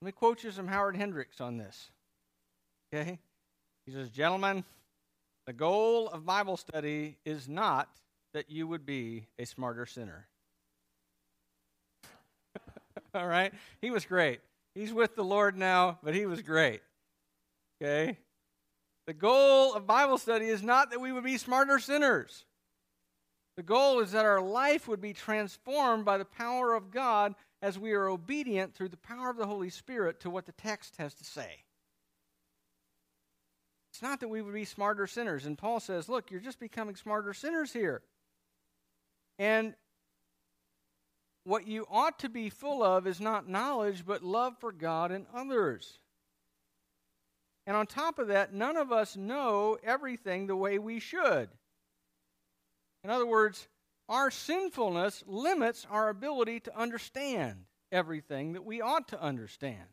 Let 0.00 0.06
me 0.06 0.12
quote 0.12 0.44
you 0.44 0.50
some 0.50 0.66
Howard 0.66 0.96
Hendricks 0.96 1.40
on 1.40 1.56
this. 1.56 1.90
Okay? 2.92 3.18
He 3.86 3.92
says, 3.92 4.10
Gentlemen, 4.10 4.64
the 5.46 5.52
goal 5.52 6.08
of 6.08 6.26
Bible 6.26 6.56
study 6.56 7.16
is 7.24 7.48
not 7.48 7.88
that 8.34 8.50
you 8.50 8.66
would 8.66 8.84
be 8.84 9.26
a 9.38 9.46
smarter 9.46 9.86
sinner. 9.86 10.26
All 13.14 13.26
right? 13.26 13.54
He 13.80 13.90
was 13.90 14.04
great. 14.04 14.40
He's 14.74 14.92
with 14.92 15.16
the 15.16 15.24
Lord 15.24 15.56
now, 15.56 15.98
but 16.02 16.14
he 16.14 16.26
was 16.26 16.42
great. 16.42 16.82
Okay? 17.80 18.18
The 19.06 19.14
goal 19.14 19.74
of 19.74 19.86
Bible 19.86 20.18
study 20.18 20.46
is 20.46 20.62
not 20.62 20.90
that 20.90 21.00
we 21.00 21.12
would 21.12 21.24
be 21.24 21.38
smarter 21.38 21.78
sinners. 21.78 22.44
The 23.56 23.62
goal 23.62 24.00
is 24.00 24.12
that 24.12 24.24
our 24.24 24.40
life 24.40 24.88
would 24.88 25.00
be 25.00 25.12
transformed 25.12 26.04
by 26.04 26.18
the 26.18 26.24
power 26.24 26.74
of 26.74 26.90
God 26.90 27.34
as 27.62 27.78
we 27.78 27.92
are 27.92 28.08
obedient 28.08 28.74
through 28.74 28.88
the 28.88 28.96
power 28.96 29.30
of 29.30 29.36
the 29.36 29.46
Holy 29.46 29.70
Spirit 29.70 30.20
to 30.20 30.30
what 30.30 30.46
the 30.46 30.52
text 30.52 30.96
has 30.98 31.14
to 31.14 31.24
say. 31.24 31.62
It's 33.92 34.02
not 34.02 34.18
that 34.20 34.28
we 34.28 34.42
would 34.42 34.54
be 34.54 34.64
smarter 34.64 35.06
sinners. 35.06 35.46
And 35.46 35.56
Paul 35.56 35.78
says, 35.78 36.08
look, 36.08 36.32
you're 36.32 36.40
just 36.40 36.58
becoming 36.58 36.96
smarter 36.96 37.32
sinners 37.32 37.72
here. 37.72 38.02
And 39.38 39.74
what 41.44 41.66
you 41.66 41.86
ought 41.90 42.18
to 42.20 42.28
be 42.28 42.48
full 42.48 42.82
of 42.82 43.06
is 43.06 43.20
not 43.20 43.48
knowledge, 43.48 44.04
but 44.06 44.22
love 44.22 44.58
for 44.58 44.72
God 44.72 45.10
and 45.10 45.26
others. 45.34 45.98
And 47.66 47.76
on 47.76 47.86
top 47.86 48.18
of 48.18 48.28
that, 48.28 48.52
none 48.52 48.76
of 48.76 48.92
us 48.92 49.16
know 49.16 49.78
everything 49.82 50.46
the 50.46 50.56
way 50.56 50.78
we 50.78 51.00
should. 51.00 51.48
In 53.02 53.10
other 53.10 53.26
words, 53.26 53.68
our 54.08 54.30
sinfulness 54.30 55.24
limits 55.26 55.86
our 55.90 56.08
ability 56.08 56.60
to 56.60 56.78
understand 56.78 57.64
everything 57.90 58.52
that 58.52 58.64
we 58.64 58.80
ought 58.80 59.08
to 59.08 59.20
understand. 59.20 59.84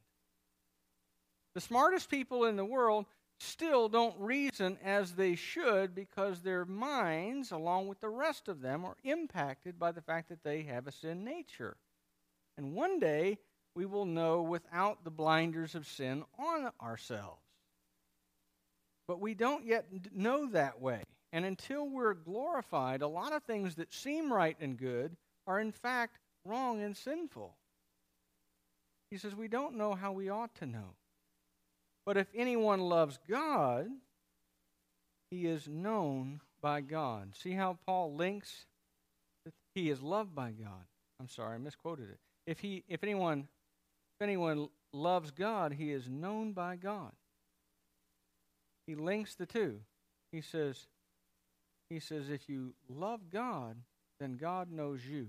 The 1.54 1.62
smartest 1.62 2.10
people 2.10 2.46
in 2.46 2.56
the 2.56 2.66
world 2.66 3.06
still 3.42 3.90
don't 3.90 4.20
reason 4.20 4.78
as 4.84 5.14
they 5.14 5.36
should 5.36 5.96
because 5.96 6.42
their 6.42 6.66
minds, 6.66 7.52
along 7.52 7.88
with 7.88 8.00
the 8.00 8.10
rest 8.10 8.48
of 8.48 8.62
them, 8.62 8.86
are 8.86 8.98
impacted 9.04 9.80
by 9.80 9.92
the 9.92 10.02
fact 10.02 10.30
that 10.30 10.44
they 10.44 10.64
have 10.64 10.88
a 10.88 10.92
sin 10.92 11.24
nature. 11.24 11.78
And 12.58 12.74
one 12.74 13.00
day 13.00 13.40
we 13.76 13.86
will 13.86 14.06
know 14.06 14.42
without 14.42 15.04
the 15.04 15.12
blinders 15.12 15.76
of 15.76 15.88
sin 15.88 16.24
on 16.38 16.72
ourselves. 16.82 17.42
But 19.08 19.20
we 19.20 19.34
don't 19.34 19.66
yet 19.66 19.88
know 20.14 20.50
that 20.52 20.80
way. 20.80 21.04
And 21.34 21.46
until 21.46 21.90
we're 21.90 22.14
glorified, 22.14 23.02
a 23.02 23.08
lot 23.08 23.34
of 23.34 23.44
things 23.44 23.76
that 23.76 23.94
seem 23.94 24.32
right 24.32 24.58
and 24.60 24.78
good 24.78 25.16
are 25.48 25.60
in 25.60 25.72
fact 25.72 26.20
wrong 26.46 26.82
and 26.84 26.96
sinful. 26.96 27.56
He 29.10 29.18
says, 29.18 29.36
We 29.36 29.48
don't 29.48 29.76
know 29.76 29.94
how 29.94 30.12
we 30.12 30.30
ought 30.30 30.56
to 30.56 30.66
know. 30.66 30.96
But 32.06 32.18
if 32.18 32.28
anyone 32.36 32.80
loves 32.80 33.20
God, 33.30 33.88
he 35.30 35.46
is 35.46 35.68
known 35.68 36.42
by 36.62 36.82
God. 36.82 37.36
See 37.36 37.54
how 37.54 37.78
Paul 37.86 38.16
links 38.16 38.66
he 39.74 39.90
is 39.90 40.02
loved 40.02 40.36
by 40.36 40.52
God. 40.52 40.86
I'm 41.20 41.30
sorry, 41.30 41.56
I 41.56 41.58
misquoted 41.58 42.10
it. 42.10 42.20
If 42.46 42.60
he 42.60 42.84
if 42.88 43.04
anyone 43.04 43.48
if 44.20 44.24
anyone 44.24 44.70
loves 44.92 45.32
God, 45.32 45.74
he 45.74 45.92
is 45.92 46.10
known 46.10 46.52
by 46.52 46.76
God. 46.76 47.12
He 48.88 48.96
links 48.96 49.36
the 49.36 49.46
two. 49.46 49.80
He 50.32 50.42
says 50.42 50.88
he 51.90 52.00
says 52.00 52.30
if 52.30 52.50
you 52.50 52.74
love 52.90 53.30
God, 53.32 53.78
then 54.20 54.34
God 54.34 54.72
knows 54.72 55.06
you. 55.06 55.28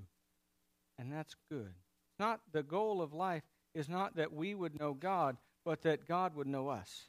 And 0.98 1.12
that's 1.12 1.34
good. 1.50 1.72
Not 2.18 2.40
the 2.52 2.62
goal 2.62 3.02
of 3.02 3.12
life 3.12 3.42
is 3.74 3.88
not 3.88 4.16
that 4.16 4.32
we 4.32 4.54
would 4.54 4.78
know 4.78 4.92
God, 4.92 5.36
but 5.64 5.82
that 5.82 6.06
God 6.06 6.34
would 6.34 6.46
know 6.46 6.68
us. 6.68 7.04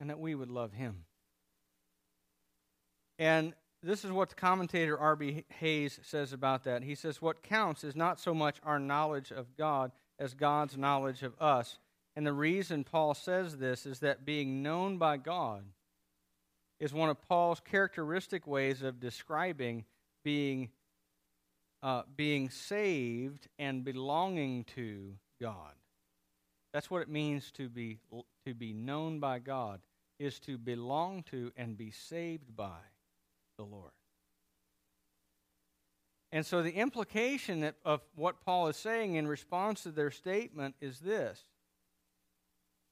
And 0.00 0.08
that 0.08 0.18
we 0.18 0.34
would 0.34 0.50
love 0.50 0.72
him. 0.72 1.04
And 3.18 3.52
this 3.82 4.04
is 4.04 4.12
what 4.12 4.30
the 4.30 4.34
commentator 4.34 4.98
R.B. 4.98 5.44
Hays 5.58 6.00
says 6.02 6.32
about 6.32 6.64
that. 6.64 6.82
He 6.82 6.94
says, 6.94 7.20
What 7.20 7.42
counts 7.42 7.84
is 7.84 7.94
not 7.94 8.18
so 8.18 8.32
much 8.32 8.56
our 8.64 8.78
knowledge 8.78 9.30
of 9.30 9.56
God 9.56 9.92
as 10.18 10.34
God's 10.34 10.76
knowledge 10.76 11.22
of 11.22 11.34
us. 11.40 11.78
And 12.16 12.26
the 12.26 12.32
reason 12.32 12.84
Paul 12.84 13.14
says 13.14 13.56
this 13.56 13.86
is 13.86 14.00
that 14.00 14.26
being 14.26 14.62
known 14.62 14.98
by 14.98 15.16
God 15.16 15.64
is 16.78 16.92
one 16.92 17.08
of 17.08 17.20
Paul's 17.22 17.60
characteristic 17.60 18.46
ways 18.46 18.82
of 18.82 19.00
describing 19.00 19.84
being, 20.24 20.70
uh, 21.82 22.02
being 22.16 22.50
saved 22.50 23.48
and 23.58 23.84
belonging 23.84 24.64
to 24.76 25.14
God. 25.40 25.72
That's 26.72 26.90
what 26.90 27.02
it 27.02 27.08
means 27.08 27.50
to 27.52 27.68
be, 27.68 27.98
to 28.46 28.54
be 28.54 28.72
known 28.72 29.18
by 29.18 29.38
God, 29.38 29.80
is 30.18 30.38
to 30.40 30.58
belong 30.58 31.24
to 31.24 31.52
and 31.56 31.76
be 31.76 31.90
saved 31.90 32.54
by 32.54 32.78
the 33.56 33.64
Lord. 33.64 33.92
And 36.32 36.46
so 36.46 36.62
the 36.62 36.74
implication 36.74 37.72
of 37.84 38.02
what 38.14 38.40
Paul 38.44 38.68
is 38.68 38.76
saying 38.76 39.14
in 39.14 39.26
response 39.26 39.82
to 39.82 39.90
their 39.90 40.10
statement 40.10 40.76
is 40.80 41.00
this 41.00 41.44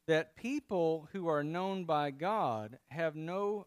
that 0.09 0.35
people 0.37 1.07
who 1.13 1.29
are 1.29 1.45
known 1.45 1.85
by 1.85 2.11
God 2.11 2.79
have 2.89 3.15
no 3.15 3.67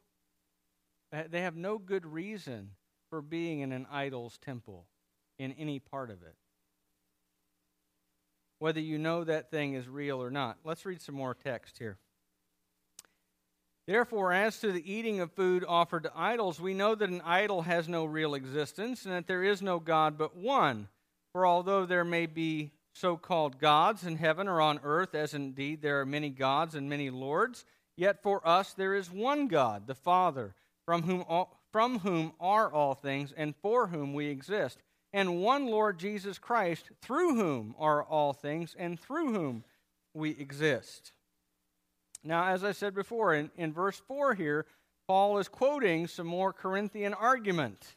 they 1.29 1.41
have 1.41 1.55
no 1.55 1.77
good 1.77 2.05
reason 2.05 2.71
for 3.09 3.21
being 3.21 3.59
in 3.59 3.71
an 3.71 3.85
idol's 3.91 4.37
temple 4.37 4.87
in 5.37 5.51
any 5.53 5.77
part 5.77 6.09
of 6.09 6.23
it. 6.23 6.35
Whether 8.61 8.79
you 8.79 8.99
know 8.99 9.23
that 9.23 9.49
thing 9.49 9.73
is 9.73 9.87
real 9.87 10.21
or 10.21 10.29
not. 10.29 10.59
Let's 10.63 10.85
read 10.85 11.01
some 11.01 11.15
more 11.15 11.33
text 11.33 11.79
here. 11.79 11.97
Therefore, 13.87 14.33
as 14.33 14.59
to 14.59 14.71
the 14.71 14.93
eating 14.93 15.19
of 15.19 15.31
food 15.31 15.65
offered 15.67 16.03
to 16.03 16.11
idols, 16.15 16.61
we 16.61 16.75
know 16.75 16.93
that 16.93 17.09
an 17.09 17.21
idol 17.21 17.63
has 17.63 17.89
no 17.89 18.05
real 18.05 18.35
existence 18.35 19.03
and 19.03 19.15
that 19.15 19.25
there 19.25 19.43
is 19.43 19.63
no 19.63 19.79
God 19.79 20.15
but 20.15 20.35
one. 20.35 20.89
For 21.31 21.43
although 21.43 21.87
there 21.87 22.05
may 22.05 22.27
be 22.27 22.69
so 22.93 23.17
called 23.17 23.57
gods 23.57 24.05
in 24.05 24.17
heaven 24.17 24.47
or 24.47 24.61
on 24.61 24.79
earth, 24.83 25.15
as 25.15 25.33
indeed 25.33 25.81
there 25.81 25.99
are 25.99 26.05
many 26.05 26.29
gods 26.29 26.75
and 26.75 26.87
many 26.87 27.09
lords, 27.09 27.65
yet 27.97 28.21
for 28.21 28.47
us 28.47 28.73
there 28.73 28.93
is 28.93 29.09
one 29.09 29.47
God, 29.47 29.87
the 29.87 29.95
Father, 29.95 30.53
from 30.85 31.01
whom, 31.01 31.25
all, 31.27 31.59
from 31.71 31.97
whom 31.97 32.33
are 32.39 32.71
all 32.71 32.93
things 32.93 33.33
and 33.35 33.55
for 33.55 33.87
whom 33.87 34.13
we 34.13 34.27
exist, 34.27 34.77
and 35.13 35.41
one 35.41 35.67
Lord 35.67 35.97
Jesus 35.97 36.37
Christ, 36.37 36.89
through 37.01 37.35
whom 37.35 37.75
are 37.77 38.03
all 38.03 38.33
things 38.33 38.75
and 38.77 38.99
through 38.99 39.33
whom 39.33 39.63
we 40.13 40.31
exist. 40.31 41.11
Now, 42.23 42.47
as 42.47 42.63
I 42.63 42.71
said 42.71 42.93
before, 42.93 43.33
in, 43.33 43.49
in 43.57 43.73
verse 43.73 44.01
4 44.07 44.35
here, 44.35 44.65
Paul 45.07 45.39
is 45.39 45.47
quoting 45.47 46.07
some 46.07 46.27
more 46.27 46.53
Corinthian 46.53 47.13
argument. 47.13 47.95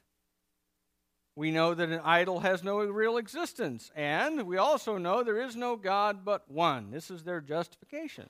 We 1.37 1.51
know 1.51 1.75
that 1.75 1.89
an 1.89 2.01
idol 2.05 2.41
has 2.41 2.63
no 2.63 2.79
real 2.79 3.17
existence, 3.17 3.91
and 3.95 4.47
we 4.47 4.57
also 4.57 4.99
know 4.99 5.23
there 5.23 5.41
is 5.41 5.57
no 5.57 5.77
God 5.77 6.25
but 6.25 6.49
one. 6.51 6.91
This 6.91 7.11
is 7.11 7.25
their 7.25 7.41
justification 7.41 8.29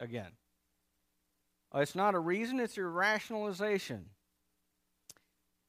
again. 0.00 0.32
Uh, 1.74 1.80
it's 1.80 1.94
not 1.94 2.14
a 2.14 2.18
reason, 2.18 2.58
it's 2.58 2.76
your 2.76 2.90
rationalization. 2.90 4.06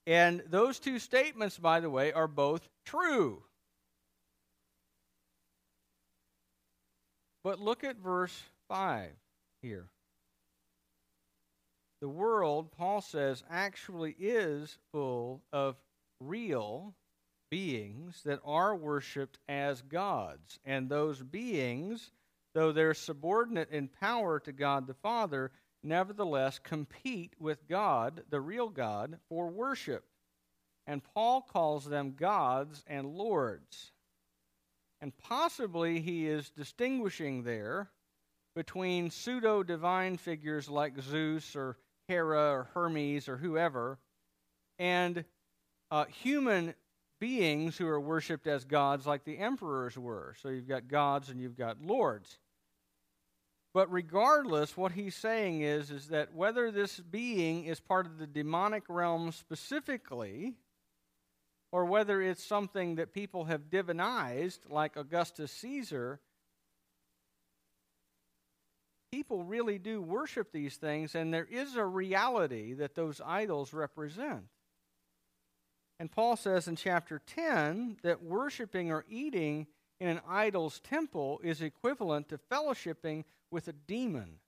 And 0.07 0.41
those 0.47 0.79
two 0.79 0.99
statements, 0.99 1.59
by 1.59 1.81
the 1.81 1.89
way, 1.89 2.13
are 2.13 2.29
both 2.29 2.67
true. 2.85 3.43
But 7.43 7.59
look 7.59 7.83
at 7.83 7.97
verse 7.97 8.41
5 8.69 9.09
here. 9.61 9.89
The 11.99 12.07
world, 12.07 12.71
Paul 12.71 13.01
says, 13.01 13.43
actually 13.49 14.15
is 14.17 14.77
full 14.93 15.41
of 15.51 15.75
real 16.21 16.93
beings 17.49 18.21
that 18.23 18.39
are 18.45 18.75
worshiped 18.75 19.39
as 19.49 19.81
gods. 19.81 20.57
And 20.63 20.87
those 20.87 21.21
beings, 21.21 22.11
though 22.53 22.71
they're 22.71 22.93
subordinate 22.93 23.71
in 23.71 23.89
power 23.89 24.39
to 24.41 24.53
God 24.53 24.87
the 24.87 24.93
Father, 24.93 25.51
nevertheless 25.83 26.59
compete 26.59 27.33
with 27.39 27.67
God, 27.67 28.23
the 28.29 28.41
real 28.41 28.69
God, 28.69 29.19
for 29.29 29.49
worship. 29.49 30.05
And 30.85 31.03
Paul 31.03 31.41
calls 31.41 31.85
them 31.85 32.15
gods 32.17 32.83
and 32.87 33.17
lords. 33.17 33.91
And 35.01 35.15
possibly 35.17 35.99
he 35.99 36.27
is 36.27 36.49
distinguishing 36.49 37.43
there 37.43 37.89
between 38.55 39.11
pseudo 39.11 39.63
divine 39.63 40.17
figures 40.17 40.69
like 40.69 40.99
Zeus 40.99 41.55
or 41.55 41.77
Hera 42.07 42.51
or 42.51 42.69
Hermes 42.73 43.27
or 43.27 43.37
whoever 43.37 43.99
and 44.79 45.25
uh, 45.91 46.05
human 46.05 46.73
beings 47.19 47.77
who 47.77 47.87
are 47.87 47.99
worshipped 47.99 48.47
as 48.47 48.63
gods 48.63 49.05
like 49.07 49.23
the 49.23 49.37
emperors 49.37 49.97
were. 49.97 50.35
So 50.41 50.49
you've 50.49 50.67
got 50.67 50.87
gods 50.87 51.29
and 51.29 51.41
you've 51.41 51.57
got 51.57 51.81
lords. 51.81 52.37
But 53.77 53.93
regardless, 53.93 54.75
what 54.75 54.93
he's 54.93 55.13
saying 55.13 55.61
is, 55.61 55.91
is 55.91 56.07
that 56.07 56.33
whether 56.33 56.71
this 56.71 56.99
being 56.99 57.65
is 57.65 57.79
part 57.79 58.07
of 58.07 58.17
the 58.17 58.25
demonic 58.25 58.85
realm 58.89 59.31
specifically, 59.31 60.55
or 61.71 61.85
whether 61.85 62.19
it's 62.19 62.43
something 62.43 62.95
that 62.95 63.13
people 63.13 63.45
have 63.45 63.69
divinized, 63.69 64.61
like 64.67 64.97
Augustus 64.97 65.51
Caesar, 65.51 66.19
people 69.11 69.43
really 69.43 69.77
do 69.77 70.01
worship 70.01 70.51
these 70.51 70.77
things, 70.77 71.13
and 71.13 71.31
there 71.31 71.47
is 71.47 71.75
a 71.75 71.85
reality 71.85 72.73
that 72.73 72.95
those 72.95 73.21
idols 73.23 73.73
represent. 73.73 74.45
And 75.99 76.11
Paul 76.11 76.35
says 76.35 76.67
in 76.67 76.77
chapter 76.77 77.21
10 77.27 77.97
that 78.01 78.23
worshiping 78.23 78.91
or 78.91 79.05
eating 79.07 79.67
in 79.99 80.07
an 80.07 80.21
idol's 80.27 80.79
temple 80.79 81.39
is 81.43 81.61
equivalent 81.61 82.29
to 82.29 82.39
fellowshipping 82.51 83.23
with 83.51 83.67
a 83.67 83.73
demon. 83.73 84.39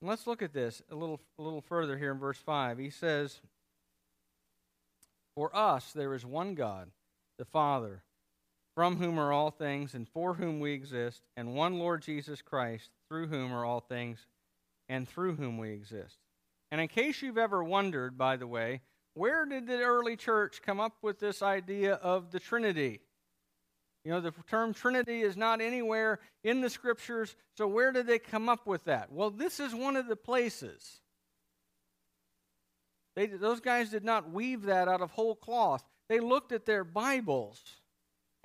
let's 0.00 0.28
look 0.28 0.42
at 0.42 0.52
this 0.52 0.80
a 0.90 0.94
little, 0.94 1.20
a 1.38 1.42
little 1.42 1.60
further 1.60 1.98
here 1.98 2.12
in 2.12 2.18
verse 2.18 2.38
5. 2.38 2.78
He 2.78 2.88
says, 2.88 3.40
For 5.34 5.54
us 5.54 5.92
there 5.92 6.14
is 6.14 6.24
one 6.24 6.54
God, 6.54 6.88
the 7.36 7.44
Father 7.44 8.02
from 8.78 8.98
whom 8.98 9.18
are 9.18 9.32
all 9.32 9.50
things, 9.50 9.94
and 9.94 10.08
for 10.08 10.34
whom 10.34 10.60
we 10.60 10.70
exist, 10.70 11.22
and 11.36 11.52
one 11.52 11.80
Lord 11.80 12.00
Jesus 12.00 12.42
Christ, 12.42 12.90
through 13.08 13.26
whom 13.26 13.52
are 13.52 13.64
all 13.64 13.80
things, 13.80 14.24
and 14.88 15.08
through 15.08 15.34
whom 15.34 15.58
we 15.58 15.70
exist. 15.70 16.16
And 16.70 16.80
in 16.80 16.86
case 16.86 17.20
you've 17.20 17.38
ever 17.38 17.64
wondered, 17.64 18.16
by 18.16 18.36
the 18.36 18.46
way, 18.46 18.82
where 19.18 19.44
did 19.44 19.66
the 19.66 19.82
early 19.82 20.16
church 20.16 20.62
come 20.64 20.78
up 20.78 20.94
with 21.02 21.18
this 21.18 21.42
idea 21.42 21.94
of 21.94 22.30
the 22.30 22.38
Trinity? 22.38 23.00
You 24.04 24.12
know, 24.12 24.20
the 24.20 24.32
term 24.48 24.72
Trinity 24.72 25.22
is 25.22 25.36
not 25.36 25.60
anywhere 25.60 26.20
in 26.44 26.60
the 26.60 26.70
scriptures, 26.70 27.34
so 27.56 27.66
where 27.66 27.90
did 27.90 28.06
they 28.06 28.20
come 28.20 28.48
up 28.48 28.64
with 28.64 28.84
that? 28.84 29.10
Well, 29.10 29.30
this 29.30 29.58
is 29.58 29.74
one 29.74 29.96
of 29.96 30.06
the 30.06 30.16
places. 30.16 31.00
They, 33.16 33.26
those 33.26 33.60
guys 33.60 33.90
did 33.90 34.04
not 34.04 34.30
weave 34.30 34.62
that 34.62 34.86
out 34.86 35.00
of 35.00 35.10
whole 35.10 35.34
cloth. 35.34 35.82
They 36.08 36.20
looked 36.20 36.52
at 36.52 36.64
their 36.64 36.84
Bibles 36.84 37.60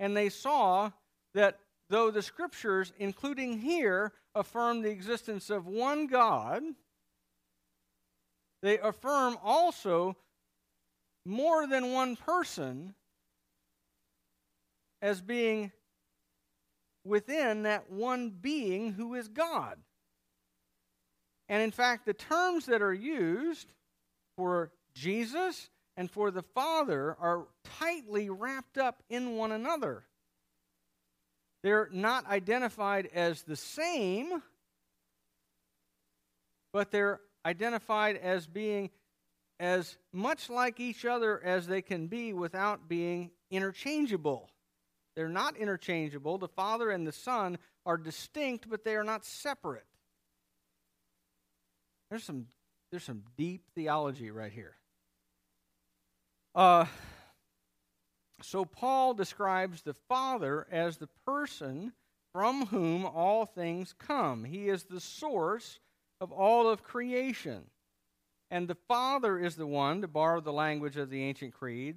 and 0.00 0.16
they 0.16 0.28
saw 0.28 0.90
that 1.34 1.60
though 1.88 2.10
the 2.10 2.22
scriptures, 2.22 2.92
including 2.98 3.60
here, 3.60 4.12
affirm 4.34 4.82
the 4.82 4.90
existence 4.90 5.50
of 5.50 5.68
one 5.68 6.08
God, 6.08 6.64
they 8.60 8.78
affirm 8.80 9.36
also 9.44 10.16
more 11.24 11.66
than 11.66 11.92
one 11.92 12.16
person 12.16 12.94
as 15.00 15.20
being 15.20 15.72
within 17.04 17.64
that 17.64 17.90
one 17.90 18.30
being 18.30 18.92
who 18.92 19.14
is 19.14 19.28
God. 19.28 19.78
And 21.48 21.62
in 21.62 21.70
fact, 21.70 22.06
the 22.06 22.14
terms 22.14 22.66
that 22.66 22.82
are 22.82 22.94
used 22.94 23.72
for 24.36 24.72
Jesus 24.94 25.68
and 25.96 26.10
for 26.10 26.30
the 26.30 26.42
Father 26.42 27.16
are 27.20 27.46
tightly 27.78 28.30
wrapped 28.30 28.78
up 28.78 29.02
in 29.10 29.36
one 29.36 29.52
another. 29.52 30.04
They're 31.62 31.88
not 31.92 32.26
identified 32.26 33.08
as 33.14 33.42
the 33.42 33.56
same, 33.56 34.42
but 36.72 36.90
they're 36.90 37.20
identified 37.46 38.16
as 38.16 38.46
being 38.46 38.90
as 39.60 39.96
much 40.12 40.50
like 40.50 40.80
each 40.80 41.04
other 41.04 41.42
as 41.42 41.66
they 41.66 41.82
can 41.82 42.06
be 42.06 42.32
without 42.32 42.88
being 42.88 43.30
interchangeable. 43.50 44.50
They're 45.14 45.28
not 45.28 45.56
interchangeable. 45.56 46.38
The 46.38 46.48
Father 46.48 46.90
and 46.90 47.06
the 47.06 47.12
Son 47.12 47.58
are 47.86 47.96
distinct, 47.96 48.68
but 48.68 48.84
they 48.84 48.96
are 48.96 49.04
not 49.04 49.24
separate. 49.24 49.86
There's 52.10 52.24
some, 52.24 52.46
there's 52.90 53.04
some 53.04 53.22
deep 53.36 53.62
theology 53.74 54.30
right 54.30 54.52
here. 54.52 54.76
Uh, 56.54 56.86
so, 58.42 58.64
Paul 58.64 59.14
describes 59.14 59.82
the 59.82 59.94
Father 60.08 60.66
as 60.70 60.98
the 60.98 61.08
person 61.24 61.92
from 62.32 62.66
whom 62.66 63.06
all 63.06 63.46
things 63.46 63.94
come. 63.98 64.44
He 64.44 64.68
is 64.68 64.84
the 64.84 65.00
source 65.00 65.78
of 66.20 66.32
all 66.32 66.68
of 66.68 66.82
creation. 66.82 67.64
And 68.50 68.68
the 68.68 68.76
Father 68.88 69.38
is 69.38 69.56
the 69.56 69.66
one, 69.66 70.02
to 70.02 70.08
borrow 70.08 70.40
the 70.40 70.52
language 70.52 70.96
of 70.96 71.10
the 71.10 71.22
ancient 71.22 71.54
creed, 71.54 71.96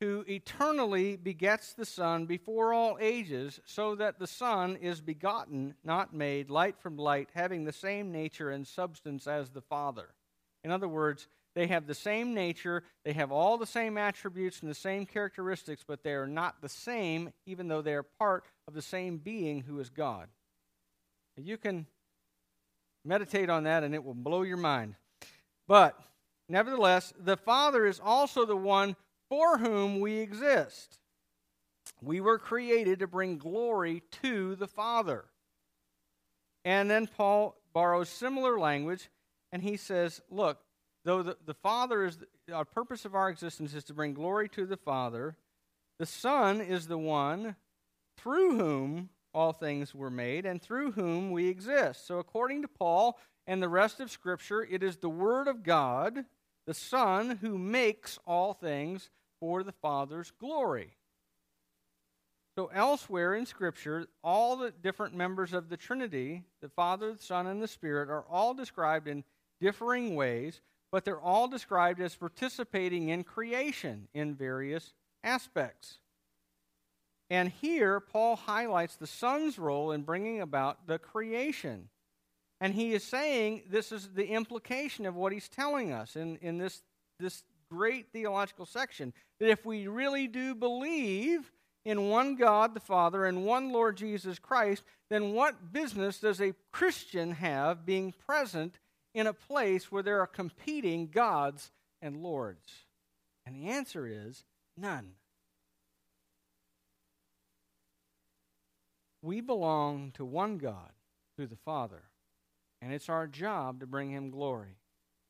who 0.00 0.24
eternally 0.28 1.16
begets 1.16 1.72
the 1.72 1.84
Son 1.84 2.26
before 2.26 2.72
all 2.72 2.96
ages, 3.00 3.60
so 3.64 3.94
that 3.96 4.18
the 4.18 4.26
Son 4.26 4.76
is 4.76 5.00
begotten, 5.00 5.74
not 5.84 6.14
made, 6.14 6.50
light 6.50 6.78
from 6.78 6.96
light, 6.96 7.28
having 7.34 7.64
the 7.64 7.72
same 7.72 8.12
nature 8.12 8.50
and 8.50 8.66
substance 8.66 9.26
as 9.26 9.50
the 9.50 9.60
Father. 9.60 10.14
In 10.64 10.70
other 10.70 10.88
words, 10.88 11.28
they 11.54 11.66
have 11.66 11.86
the 11.86 11.94
same 11.94 12.34
nature, 12.34 12.84
they 13.04 13.12
have 13.14 13.32
all 13.32 13.58
the 13.58 13.66
same 13.66 13.98
attributes 13.98 14.60
and 14.60 14.70
the 14.70 14.74
same 14.74 15.06
characteristics, 15.06 15.84
but 15.86 16.04
they 16.04 16.12
are 16.12 16.26
not 16.26 16.60
the 16.62 16.68
same, 16.68 17.32
even 17.46 17.66
though 17.66 17.82
they 17.82 17.94
are 17.94 18.04
part 18.04 18.44
of 18.68 18.74
the 18.74 18.82
same 18.82 19.18
being 19.18 19.62
who 19.62 19.80
is 19.80 19.90
God. 19.90 20.28
You 21.36 21.56
can 21.56 21.86
meditate 23.04 23.50
on 23.50 23.64
that 23.64 23.82
and 23.82 23.94
it 23.94 24.04
will 24.04 24.14
blow 24.14 24.42
your 24.42 24.56
mind. 24.56 24.94
But, 25.68 26.00
nevertheless, 26.48 27.12
the 27.16 27.36
Father 27.36 27.86
is 27.86 28.00
also 28.02 28.44
the 28.44 28.56
one 28.56 28.96
for 29.28 29.58
whom 29.58 30.00
we 30.00 30.14
exist. 30.14 30.98
We 32.02 32.20
were 32.20 32.38
created 32.38 33.00
to 33.00 33.06
bring 33.06 33.38
glory 33.38 34.02
to 34.22 34.56
the 34.56 34.66
Father. 34.66 35.26
And 36.64 36.90
then 36.90 37.06
Paul 37.06 37.56
borrows 37.72 38.08
similar 38.08 38.58
language 38.58 39.10
and 39.52 39.62
he 39.62 39.76
says, 39.76 40.20
Look, 40.30 40.58
though 41.04 41.22
the, 41.22 41.36
the 41.44 41.54
Father 41.54 42.04
is, 42.04 42.18
the, 42.46 42.52
our 42.52 42.64
purpose 42.64 43.04
of 43.04 43.14
our 43.14 43.28
existence 43.28 43.74
is 43.74 43.84
to 43.84 43.94
bring 43.94 44.14
glory 44.14 44.48
to 44.50 44.66
the 44.66 44.76
Father, 44.76 45.36
the 45.98 46.06
Son 46.06 46.60
is 46.60 46.86
the 46.86 46.98
one 46.98 47.56
through 48.16 48.58
whom 48.58 49.10
all 49.34 49.52
things 49.52 49.94
were 49.94 50.10
made 50.10 50.46
and 50.46 50.60
through 50.60 50.92
whom 50.92 51.30
we 51.30 51.48
exist. 51.48 52.06
So, 52.06 52.18
according 52.18 52.62
to 52.62 52.68
Paul 52.68 53.18
and 53.48 53.62
the 53.62 53.68
rest 53.68 53.98
of 53.98 54.10
Scripture, 54.10 54.62
it 54.62 54.82
is 54.82 54.98
the 54.98 55.08
Word 55.08 55.48
of 55.48 55.62
God, 55.62 56.26
the 56.66 56.74
Son, 56.74 57.38
who 57.40 57.56
makes 57.56 58.18
all 58.26 58.52
things 58.52 59.08
for 59.40 59.62
the 59.62 59.72
Father's 59.72 60.30
glory. 60.38 60.94
So, 62.54 62.70
elsewhere 62.74 63.34
in 63.34 63.46
Scripture, 63.46 64.06
all 64.22 64.56
the 64.56 64.70
different 64.70 65.14
members 65.14 65.54
of 65.54 65.70
the 65.70 65.78
Trinity, 65.78 66.42
the 66.60 66.68
Father, 66.68 67.14
the 67.14 67.22
Son, 67.22 67.46
and 67.46 67.62
the 67.62 67.68
Spirit, 67.68 68.10
are 68.10 68.26
all 68.28 68.52
described 68.52 69.08
in 69.08 69.24
differing 69.62 70.14
ways, 70.14 70.60
but 70.92 71.06
they're 71.06 71.20
all 71.20 71.48
described 71.48 72.02
as 72.02 72.14
participating 72.14 73.08
in 73.08 73.24
creation 73.24 74.08
in 74.12 74.34
various 74.34 74.92
aspects. 75.24 76.00
And 77.30 77.48
here, 77.48 77.98
Paul 77.98 78.36
highlights 78.36 78.96
the 78.96 79.06
Son's 79.06 79.58
role 79.58 79.92
in 79.92 80.02
bringing 80.02 80.42
about 80.42 80.86
the 80.86 80.98
creation. 80.98 81.88
And 82.60 82.74
he 82.74 82.92
is 82.92 83.04
saying 83.04 83.62
this 83.70 83.92
is 83.92 84.08
the 84.08 84.26
implication 84.26 85.06
of 85.06 85.14
what 85.14 85.32
he's 85.32 85.48
telling 85.48 85.92
us 85.92 86.16
in, 86.16 86.36
in 86.38 86.58
this, 86.58 86.82
this 87.20 87.44
great 87.70 88.12
theological 88.12 88.66
section 88.66 89.12
that 89.40 89.50
if 89.50 89.64
we 89.64 89.86
really 89.86 90.26
do 90.26 90.54
believe 90.54 91.52
in 91.84 92.08
one 92.08 92.34
God 92.34 92.74
the 92.74 92.80
Father 92.80 93.24
and 93.24 93.44
one 93.44 93.72
Lord 93.72 93.96
Jesus 93.96 94.38
Christ, 94.38 94.82
then 95.10 95.32
what 95.32 95.72
business 95.72 96.18
does 96.18 96.40
a 96.40 96.54
Christian 96.72 97.32
have 97.32 97.86
being 97.86 98.12
present 98.26 98.78
in 99.14 99.26
a 99.26 99.32
place 99.32 99.90
where 99.90 100.02
there 100.02 100.20
are 100.20 100.26
competing 100.26 101.08
gods 101.08 101.70
and 102.02 102.22
lords? 102.22 102.86
And 103.46 103.56
the 103.56 103.70
answer 103.70 104.06
is 104.06 104.44
none. 104.76 105.12
We 109.22 109.40
belong 109.40 110.12
to 110.12 110.24
one 110.24 110.58
God 110.58 110.92
through 111.36 111.48
the 111.48 111.56
Father, 111.56 112.02
and 112.80 112.92
it's 112.92 113.08
our 113.08 113.26
job 113.26 113.80
to 113.80 113.86
bring 113.86 114.10
him 114.10 114.30
glory. 114.30 114.76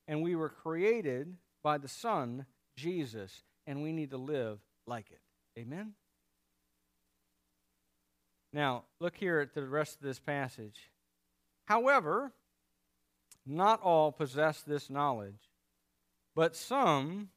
And 0.06 0.22
we 0.22 0.36
were 0.36 0.48
created 0.48 1.36
by 1.62 1.78
the 1.78 1.88
Son, 1.88 2.46
Jesus, 2.76 3.42
and 3.66 3.82
we 3.82 3.92
need 3.92 4.10
to 4.10 4.16
live 4.16 4.58
like 4.86 5.10
it. 5.10 5.20
Amen? 5.58 5.92
Now, 8.52 8.84
look 9.00 9.16
here 9.16 9.40
at 9.40 9.54
the 9.54 9.66
rest 9.66 9.96
of 9.96 10.02
this 10.02 10.18
passage. 10.18 10.90
However, 11.66 12.32
not 13.44 13.82
all 13.82 14.12
possess 14.12 14.62
this 14.62 14.88
knowledge, 14.88 15.50
but 16.34 16.56
some, 16.56 17.28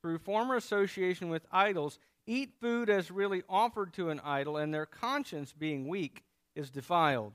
through 0.00 0.18
former 0.18 0.56
association 0.56 1.28
with 1.28 1.46
idols, 1.52 1.98
eat 2.26 2.52
food 2.60 2.88
as 2.88 3.10
really 3.10 3.42
offered 3.48 3.92
to 3.94 4.10
an 4.10 4.20
idol, 4.24 4.56
and 4.56 4.72
their 4.72 4.86
conscience, 4.86 5.52
being 5.52 5.88
weak, 5.88 6.22
is 6.54 6.70
defiled. 6.70 7.34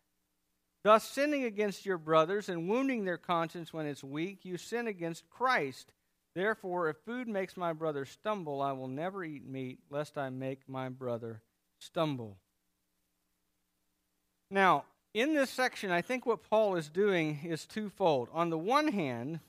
Thus, 0.83 1.07
sinning 1.07 1.43
against 1.43 1.85
your 1.85 1.97
brothers 1.97 2.49
and 2.49 2.67
wounding 2.67 3.05
their 3.05 3.17
conscience 3.17 3.71
when 3.71 3.85
it's 3.85 4.03
weak, 4.03 4.43
you 4.43 4.57
sin 4.57 4.87
against 4.87 5.29
Christ. 5.29 5.93
Therefore, 6.33 6.89
if 6.89 6.97
food 7.05 7.27
makes 7.27 7.55
my 7.55 7.73
brother 7.73 8.05
stumble, 8.05 8.61
I 8.61 8.71
will 8.71 8.87
never 8.87 9.23
eat 9.23 9.45
meat, 9.45 9.79
lest 9.89 10.17
I 10.17 10.29
make 10.29 10.67
my 10.67 10.89
brother 10.89 11.41
stumble. 11.79 12.37
Now, 14.49 14.85
in 15.13 15.33
this 15.33 15.49
section, 15.49 15.91
I 15.91 16.01
think 16.01 16.25
what 16.25 16.49
Paul 16.49 16.75
is 16.75 16.89
doing 16.89 17.41
is 17.43 17.65
twofold. 17.65 18.29
On 18.33 18.49
the 18.49 18.57
one 18.57 18.87
hand, 18.87 19.39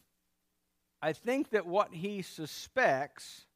I 1.01 1.13
think 1.13 1.51
that 1.51 1.67
what 1.67 1.95
he 1.95 2.23
suspects 2.23 3.47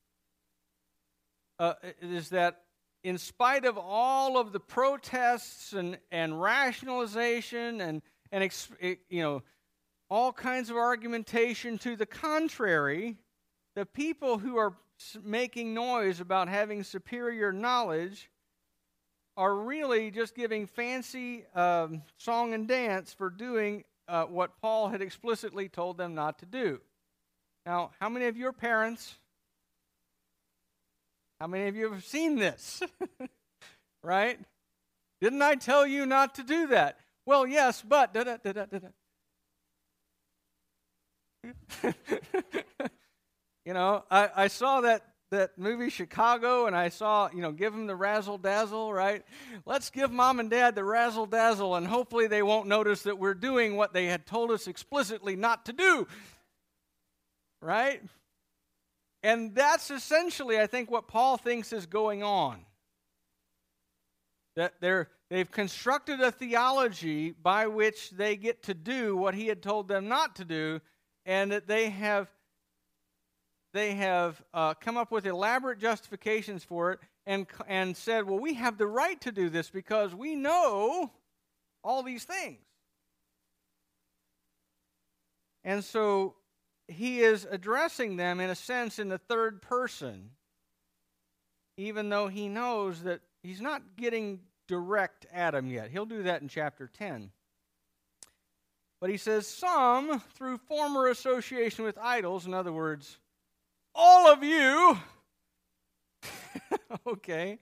uh, 1.59 1.75
is 2.01 2.31
that 2.31 2.63
in 3.07 3.19
spite 3.19 3.65
of 3.65 3.79
all 3.79 4.37
of 4.37 4.51
the 4.51 4.59
protests 4.59 5.73
and, 5.73 5.97
and 6.11 6.43
rationalization 6.43 7.81
and, 7.81 8.03
and 8.33 8.51
you 9.09 9.23
know, 9.23 9.45
all 10.11 10.33
kinds 10.33 10.71
of 10.71 10.77
argumentation 10.77 11.79
to 11.79 11.95
the 11.95 12.05
contrary, 12.05 13.17
the 13.77 13.87
people 13.87 14.39
who 14.39 14.57
are 14.57 14.75
making 15.23 15.73
noise 15.73 16.19
about 16.19 16.49
having 16.49 16.83
superior 16.83 17.53
knowledge 17.53 18.29
are 19.37 19.55
really 19.55 20.11
just 20.11 20.35
giving 20.35 20.67
fancy 20.67 21.45
um, 21.55 22.03
song 22.19 22.55
and 22.55 22.67
dance 22.67 23.13
for 23.13 23.31
doing 23.31 23.85
uh, 24.09 24.25
what 24.25 24.61
Paul 24.61 24.89
had 24.89 25.01
explicitly 25.01 25.69
told 25.69 25.97
them 25.97 26.17
not 26.17 26.41
to 26.41 26.47
do. 26.47 26.81
Now, 27.65 27.93
how 28.01 28.09
many 28.09 28.27
of 28.27 28.37
your 28.37 28.53
parents 28.53 29.15
how 31.41 31.47
many 31.47 31.69
of 31.69 31.77
you 31.77 31.93
have 31.93 32.05
seen 32.05 32.37
this? 32.37 32.83
right? 34.03 34.39
Didn't 35.21 35.43
I 35.43 35.55
tell 35.55 35.87
you 35.87 36.07
not 36.07 36.35
to 36.37 36.43
do 36.43 36.69
that? 36.69 36.99
Well, 37.25 37.47
yes, 37.47 37.83
but. 37.87 38.15
Da, 38.15 38.25
da, 38.25 38.37
da, 38.37 38.65
you 43.65 43.73
know, 43.73 44.05
I, 44.11 44.31
I 44.35 44.49
saw 44.49 44.81
that 44.83 45.03
that 45.31 45.59
movie 45.59 45.91
Chicago 45.91 46.67
and 46.67 46.77
I 46.77 46.89
saw, 46.89 47.29
you 47.33 47.41
know, 47.41 47.51
give 47.51 47.73
them 47.73 47.87
the 47.87 47.97
razzle 47.97 48.39
dazzle, 48.39 48.93
right? 48.93 49.25
Let's 49.65 49.91
give 49.91 50.13
mom 50.13 50.39
and 50.39 50.49
dad 50.49 50.77
the 50.77 50.85
razzle 50.85 51.27
dazzle 51.27 51.75
and 51.75 51.87
hopefully 51.87 52.29
they 52.29 52.43
won't 52.43 52.69
notice 52.69 53.03
that 53.03 53.19
we're 53.19 53.35
doing 53.35 53.77
what 53.77 53.93
they 53.93 54.07
had 54.07 54.25
told 54.25 54.53
us 54.53 54.69
explicitly 54.69 55.35
not 55.35 55.67
to 55.67 55.73
do. 55.73 56.07
Right? 57.61 58.03
And 59.27 59.57
that's 59.57 59.91
essentially, 59.91 60.61
I 60.61 60.69
think, 60.69 60.89
what 60.89 61.09
Paul 61.09 61.37
thinks 61.37 61.73
is 61.73 61.85
going 61.85 62.23
on. 62.23 62.65
That 64.55 64.75
they're, 64.81 65.09
they've 65.31 65.51
constructed 65.51 66.21
a 66.21 66.31
theology 66.31 67.33
by 67.33 67.67
which 67.67 68.11
they 68.11 68.37
get 68.37 68.63
to 68.63 68.75
do 68.75 69.17
what 69.17 69.35
he 69.35 69.49
had 69.49 69.65
told 69.65 69.89
them 69.89 70.07
not 70.07 70.37
to 70.37 70.45
do, 70.45 70.81
and 71.25 71.51
that 71.51 71.67
they 71.67 71.91
have 71.91 72.29
they 73.73 73.95
have 73.95 74.41
uh, 74.55 74.75
come 74.75 74.97
up 74.97 75.11
with 75.11 75.27
elaborate 75.27 75.81
justifications 75.81 76.63
for 76.63 76.93
it 76.93 77.01
and, 77.27 77.49
and 77.67 77.97
said, 77.97 78.29
well, 78.29 78.39
we 78.39 78.55
have 78.55 78.79
the 78.79 78.87
right 78.87 79.21
to 79.23 79.33
do 79.33 79.51
this 79.51 79.71
because 79.71 80.15
we 80.15 80.37
know 80.37 81.11
all 81.83 82.05
these 82.05 82.23
things. 82.23 82.61
And 85.65 85.83
so 85.83 86.37
he 86.89 87.21
is 87.21 87.47
addressing 87.51 88.17
them, 88.17 88.41
in 88.41 88.51
a 88.51 88.55
sense, 88.55 88.99
in 88.99 89.09
the 89.09 89.19
third 89.19 89.63
person, 89.63 90.31
even 91.77 92.09
though 92.09 92.29
he 92.29 92.49
knows 92.49 93.03
that 93.03 93.21
he's 93.43 93.61
not 93.61 93.83
getting 93.97 94.41
direct 94.69 95.27
at 95.33 95.53
them 95.53 95.71
yet. 95.71 95.91
He'll 95.91 96.07
do 96.07 96.23
that 96.25 96.43
in 96.43 96.49
chapter 96.49 96.89
10. 96.89 97.31
But 99.01 99.11
he 99.11 99.17
says, 99.17 99.47
Some, 99.47 100.21
through 100.35 100.59
former 100.59 101.09
association 101.09 101.85
with 101.85 101.99
idols, 101.99 102.47
in 102.47 102.55
other 102.55 102.73
words, 102.73 103.19
all 103.95 104.33
of 104.33 104.43
you. 104.43 104.99
okay, 107.07 107.59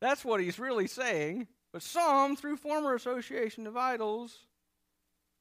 that's 0.00 0.24
what 0.24 0.40
he's 0.40 0.58
really 0.58 0.86
saying. 0.86 1.46
But 1.72 1.82
some, 1.82 2.36
through 2.36 2.56
former 2.56 2.94
association 2.94 3.66
of 3.66 3.76
idols, 3.76 4.46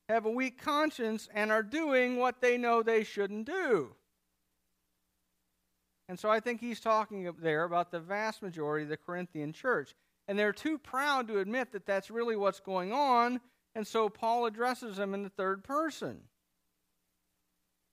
have 0.10 0.26
a 0.26 0.32
weak 0.32 0.62
conscience 0.62 1.28
and 1.34 1.52
are 1.52 1.64
doing 1.64 2.18
what 2.18 2.42
they 2.42 2.58
know 2.58 2.82
they 2.82 3.04
shouldn't 3.04 3.46
do. 3.46 3.96
And 6.10 6.18
so 6.18 6.30
I 6.30 6.40
think 6.40 6.62
he's 6.62 6.80
talking 6.80 7.30
there 7.40 7.66
about 7.66 7.92
the 7.92 8.00
vast 8.00 8.42
majority 8.42 8.84
of 8.84 8.90
the 8.90 8.98
Corinthian 8.98 9.52
church. 9.52 9.94
And 10.28 10.40
they're 10.40 10.54
too 10.54 10.78
proud 10.78 11.28
to 11.28 11.40
admit 11.40 11.72
that 11.74 11.86
that's 11.86 12.10
really 12.10 12.36
what's 12.36 12.60
going 12.60 12.94
on. 12.94 13.42
And 13.76 13.86
so 13.86 14.10
Paul 14.10 14.46
addresses 14.46 14.98
them 14.98 15.14
in 15.14 15.24
the 15.24 15.30
third 15.30 15.64
person. 15.64 16.20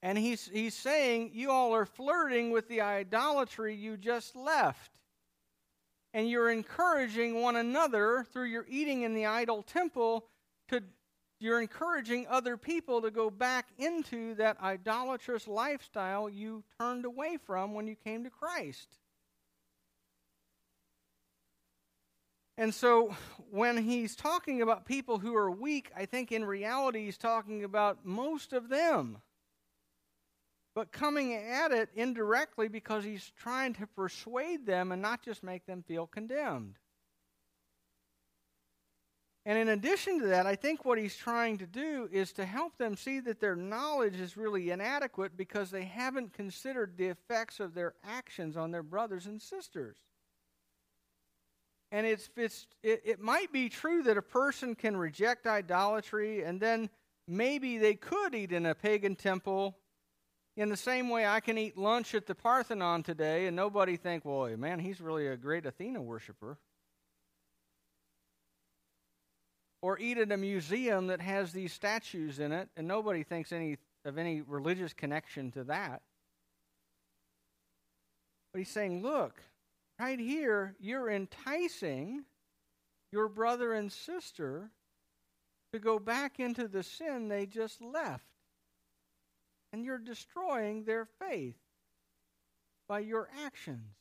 And 0.03 0.19
he's, 0.19 0.49
he's 0.53 0.75
saying, 0.75 1.31
You 1.33 1.51
all 1.51 1.75
are 1.75 1.87
flirting 1.87 2.51
with 2.51 2.69
the 2.69 2.83
idolatry 2.83 3.75
you 3.75 3.97
just 3.97 4.37
left. 4.37 4.93
And 6.13 6.29
you're 6.29 6.51
encouraging 6.51 7.41
one 7.41 7.57
another 7.57 8.25
through 8.33 8.45
your 8.45 8.67
eating 8.69 9.03
in 9.03 9.15
the 9.15 9.27
idol 9.27 9.63
temple 9.63 10.27
to 10.69 10.83
you're 11.41 11.61
encouraging 11.61 12.27
other 12.29 12.57
people 12.57 13.03
to 13.03 13.11
go 13.11 13.31
back 13.31 13.69
into 13.79 14.35
that 14.37 14.61
idolatrous 14.63 15.47
lifestyle 15.47 16.29
you 16.29 16.65
turned 16.81 17.05
away 17.05 17.39
from 17.45 17.75
when 17.75 17.87
you 17.87 17.97
came 17.97 18.25
to 18.25 18.31
Christ. 18.31 18.89
And 22.57 22.73
so 22.73 23.15
when 23.51 23.77
he's 23.77 24.15
talking 24.15 24.63
about 24.63 24.87
people 24.87 25.19
who 25.19 25.35
are 25.35 25.51
weak, 25.51 25.91
I 25.97 26.07
think 26.07 26.31
in 26.31 26.45
reality 26.45 27.05
he's 27.05 27.19
talking 27.19 27.65
about 27.65 28.05
most 28.05 28.53
of 28.53 28.69
them 28.69 29.19
but 30.75 30.91
coming 30.91 31.35
at 31.35 31.71
it 31.71 31.89
indirectly 31.95 32.69
because 32.69 33.05
he's 33.05 33.33
trying 33.39 33.75
to 33.75 33.87
persuade 33.87 34.67
them 34.67 34.91
and 34.91 35.01
not 35.01 35.23
just 35.23 35.43
make 35.43 35.67
them 35.67 35.85
feel 35.87 36.07
condemned. 36.07 36.75
And 39.47 39.59
in 39.59 39.69
addition 39.69 40.21
to 40.21 40.27
that, 40.29 40.47
I 40.47 40.57
think 40.57 40.85
what 40.85 40.99
he's 40.99 41.17
trying 41.17 41.59
to 41.59 41.67
do 41.67 42.09
is 42.11 42.33
to 42.35 42.47
help 42.47 42.79
them 42.79 42.97
see 42.97 43.21
that 43.21 43.41
their 43.41 43.55
knowledge 43.55 44.19
is 44.19 44.39
really 44.39 44.71
inadequate 44.71 45.37
because 45.37 45.71
they 45.71 45.85
haven't 45.85 46.33
considered 46.33 46.97
the 46.97 47.09
effects 47.09 47.61
of 47.61 47.75
their 47.75 47.95
actions 48.03 48.57
on 48.57 48.71
their 48.71 48.83
brothers 48.83 49.27
and 49.27 49.43
sisters. 49.43 49.97
And 51.93 52.07
it's, 52.07 52.31
it's, 52.37 52.67
it, 52.83 53.03
it 53.05 53.21
might 53.21 53.53
be 53.53 53.69
true 53.69 54.03
that 54.05 54.17
a 54.17 54.23
person 54.23 54.75
can 54.75 54.97
reject 54.97 55.47
idolatry 55.47 56.43
and 56.43 56.59
then 56.59 56.89
maybe 57.29 57.77
they 57.77 57.95
could 57.95 58.35
eat 58.35 58.51
in 58.51 58.65
a 58.65 58.75
pagan 58.75 59.15
temple 59.15 59.77
in 60.57 60.69
the 60.69 60.77
same 60.77 61.09
way, 61.09 61.27
I 61.27 61.41
can 61.41 61.59
eat 61.59 61.77
lunch 61.77 62.15
at 62.15 62.27
the 62.27 62.35
Parthenon 62.35 63.03
today 63.03 63.47
and 63.47 63.57
nobody 63.57 63.97
think, 63.97 64.25
well, 64.25 64.57
man, 64.57 64.79
he's 64.79 65.01
really 65.01 65.27
a 65.27 65.37
great 65.37 65.67
Athena 65.67 66.01
worshiper. 66.01 66.59
Or 69.85 69.99
eat 69.99 70.17
at 70.17 70.33
a 70.33 70.39
museum 70.39 71.09
that 71.09 71.21
has 71.21 71.53
these 71.53 71.71
statues 71.71 72.39
in 72.39 72.53
it 72.53 72.71
and 72.75 72.89
nobody 72.89 73.23
thinks 73.23 73.53
any 73.53 73.77
of 74.07 74.17
any 74.17 74.41
religious 74.41 74.95
connection 74.95 75.51
to 75.51 75.65
that. 75.65 76.01
But 78.51 78.61
he's 78.61 78.71
saying, 78.71 79.03
look, 79.03 79.43
right 80.01 80.19
here, 80.19 80.75
you're 80.81 81.11
enticing 81.11 82.25
your 83.13 83.29
brother 83.29 83.75
and 83.75 83.93
sister 83.93 84.71
to 85.75 85.79
go 85.79 85.99
back 85.99 86.41
into 86.41 86.67
the 86.67 86.83
sin 86.83 87.29
they 87.29 87.45
just 87.45 87.83
left 87.83 88.25
and 89.71 89.85
you're 89.85 89.99
destroying 89.99 90.85
their 90.85 91.05
faith 91.05 91.59
by 92.89 93.01
your 93.01 93.29
actions. 93.45 93.99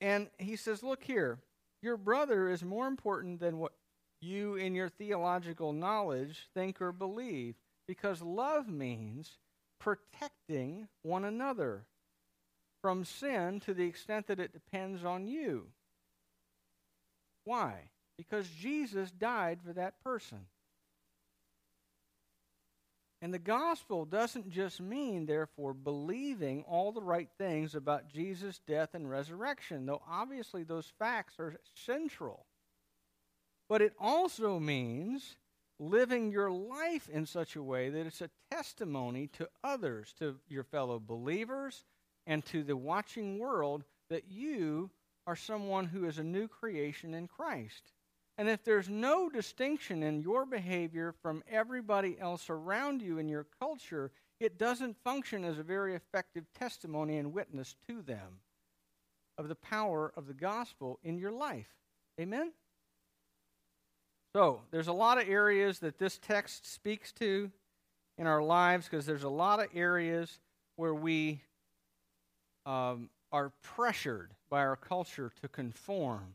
And 0.00 0.28
he 0.38 0.54
says, 0.54 0.84
Look 0.84 1.02
here, 1.02 1.40
your 1.82 1.96
brother 1.96 2.48
is 2.48 2.62
more 2.62 2.86
important 2.86 3.40
than 3.40 3.58
what 3.58 3.72
you, 4.20 4.54
in 4.54 4.74
your 4.74 4.88
theological 4.88 5.72
knowledge, 5.72 6.48
think 6.54 6.80
or 6.80 6.92
believe, 6.92 7.56
because 7.88 8.22
love 8.22 8.68
means 8.68 9.38
protecting 9.80 10.88
one 11.02 11.24
another 11.24 11.84
from 12.80 13.04
sin 13.04 13.60
to 13.60 13.74
the 13.74 13.84
extent 13.84 14.28
that 14.28 14.40
it 14.40 14.52
depends 14.52 15.04
on 15.04 15.26
you. 15.26 15.66
Why? 17.44 17.90
Because 18.16 18.48
Jesus 18.48 19.10
died 19.10 19.58
for 19.64 19.72
that 19.72 20.02
person. 20.04 20.46
And 23.22 23.32
the 23.32 23.38
gospel 23.38 24.04
doesn't 24.04 24.50
just 24.50 24.80
mean, 24.80 25.26
therefore, 25.26 25.74
believing 25.74 26.64
all 26.66 26.90
the 26.90 27.00
right 27.00 27.28
things 27.38 27.76
about 27.76 28.08
Jesus' 28.12 28.60
death 28.66 28.94
and 28.94 29.08
resurrection, 29.08 29.86
though 29.86 30.02
obviously 30.10 30.64
those 30.64 30.92
facts 30.98 31.34
are 31.38 31.54
central. 31.76 32.46
But 33.68 33.80
it 33.80 33.94
also 34.00 34.58
means 34.58 35.36
living 35.78 36.32
your 36.32 36.50
life 36.50 37.08
in 37.08 37.24
such 37.24 37.54
a 37.54 37.62
way 37.62 37.90
that 37.90 38.06
it's 38.06 38.22
a 38.22 38.30
testimony 38.50 39.28
to 39.28 39.48
others, 39.62 40.12
to 40.18 40.40
your 40.48 40.64
fellow 40.64 40.98
believers, 40.98 41.84
and 42.26 42.44
to 42.46 42.64
the 42.64 42.76
watching 42.76 43.38
world 43.38 43.84
that 44.10 44.24
you 44.28 44.90
are 45.28 45.36
someone 45.36 45.86
who 45.86 46.06
is 46.06 46.18
a 46.18 46.24
new 46.24 46.48
creation 46.48 47.14
in 47.14 47.28
Christ. 47.28 47.92
And 48.38 48.48
if 48.48 48.64
there's 48.64 48.88
no 48.88 49.28
distinction 49.28 50.02
in 50.02 50.22
your 50.22 50.46
behavior 50.46 51.14
from 51.22 51.42
everybody 51.50 52.16
else 52.18 52.48
around 52.48 53.02
you 53.02 53.18
in 53.18 53.28
your 53.28 53.46
culture, 53.60 54.10
it 54.40 54.58
doesn't 54.58 54.96
function 55.04 55.44
as 55.44 55.58
a 55.58 55.62
very 55.62 55.94
effective 55.94 56.44
testimony 56.58 57.18
and 57.18 57.32
witness 57.32 57.76
to 57.86 58.02
them 58.02 58.40
of 59.38 59.48
the 59.48 59.54
power 59.54 60.12
of 60.16 60.26
the 60.26 60.34
gospel 60.34 60.98
in 61.02 61.18
your 61.18 61.30
life. 61.30 61.68
Amen? 62.20 62.52
So, 64.34 64.60
there's 64.70 64.88
a 64.88 64.92
lot 64.92 65.20
of 65.20 65.28
areas 65.28 65.78
that 65.80 65.98
this 65.98 66.18
text 66.18 66.70
speaks 66.70 67.12
to 67.12 67.50
in 68.16 68.26
our 68.26 68.42
lives 68.42 68.88
because 68.88 69.04
there's 69.04 69.24
a 69.24 69.28
lot 69.28 69.60
of 69.60 69.68
areas 69.74 70.40
where 70.76 70.94
we 70.94 71.42
um, 72.64 73.10
are 73.30 73.52
pressured 73.62 74.32
by 74.48 74.60
our 74.60 74.76
culture 74.76 75.30
to 75.42 75.48
conform 75.48 76.34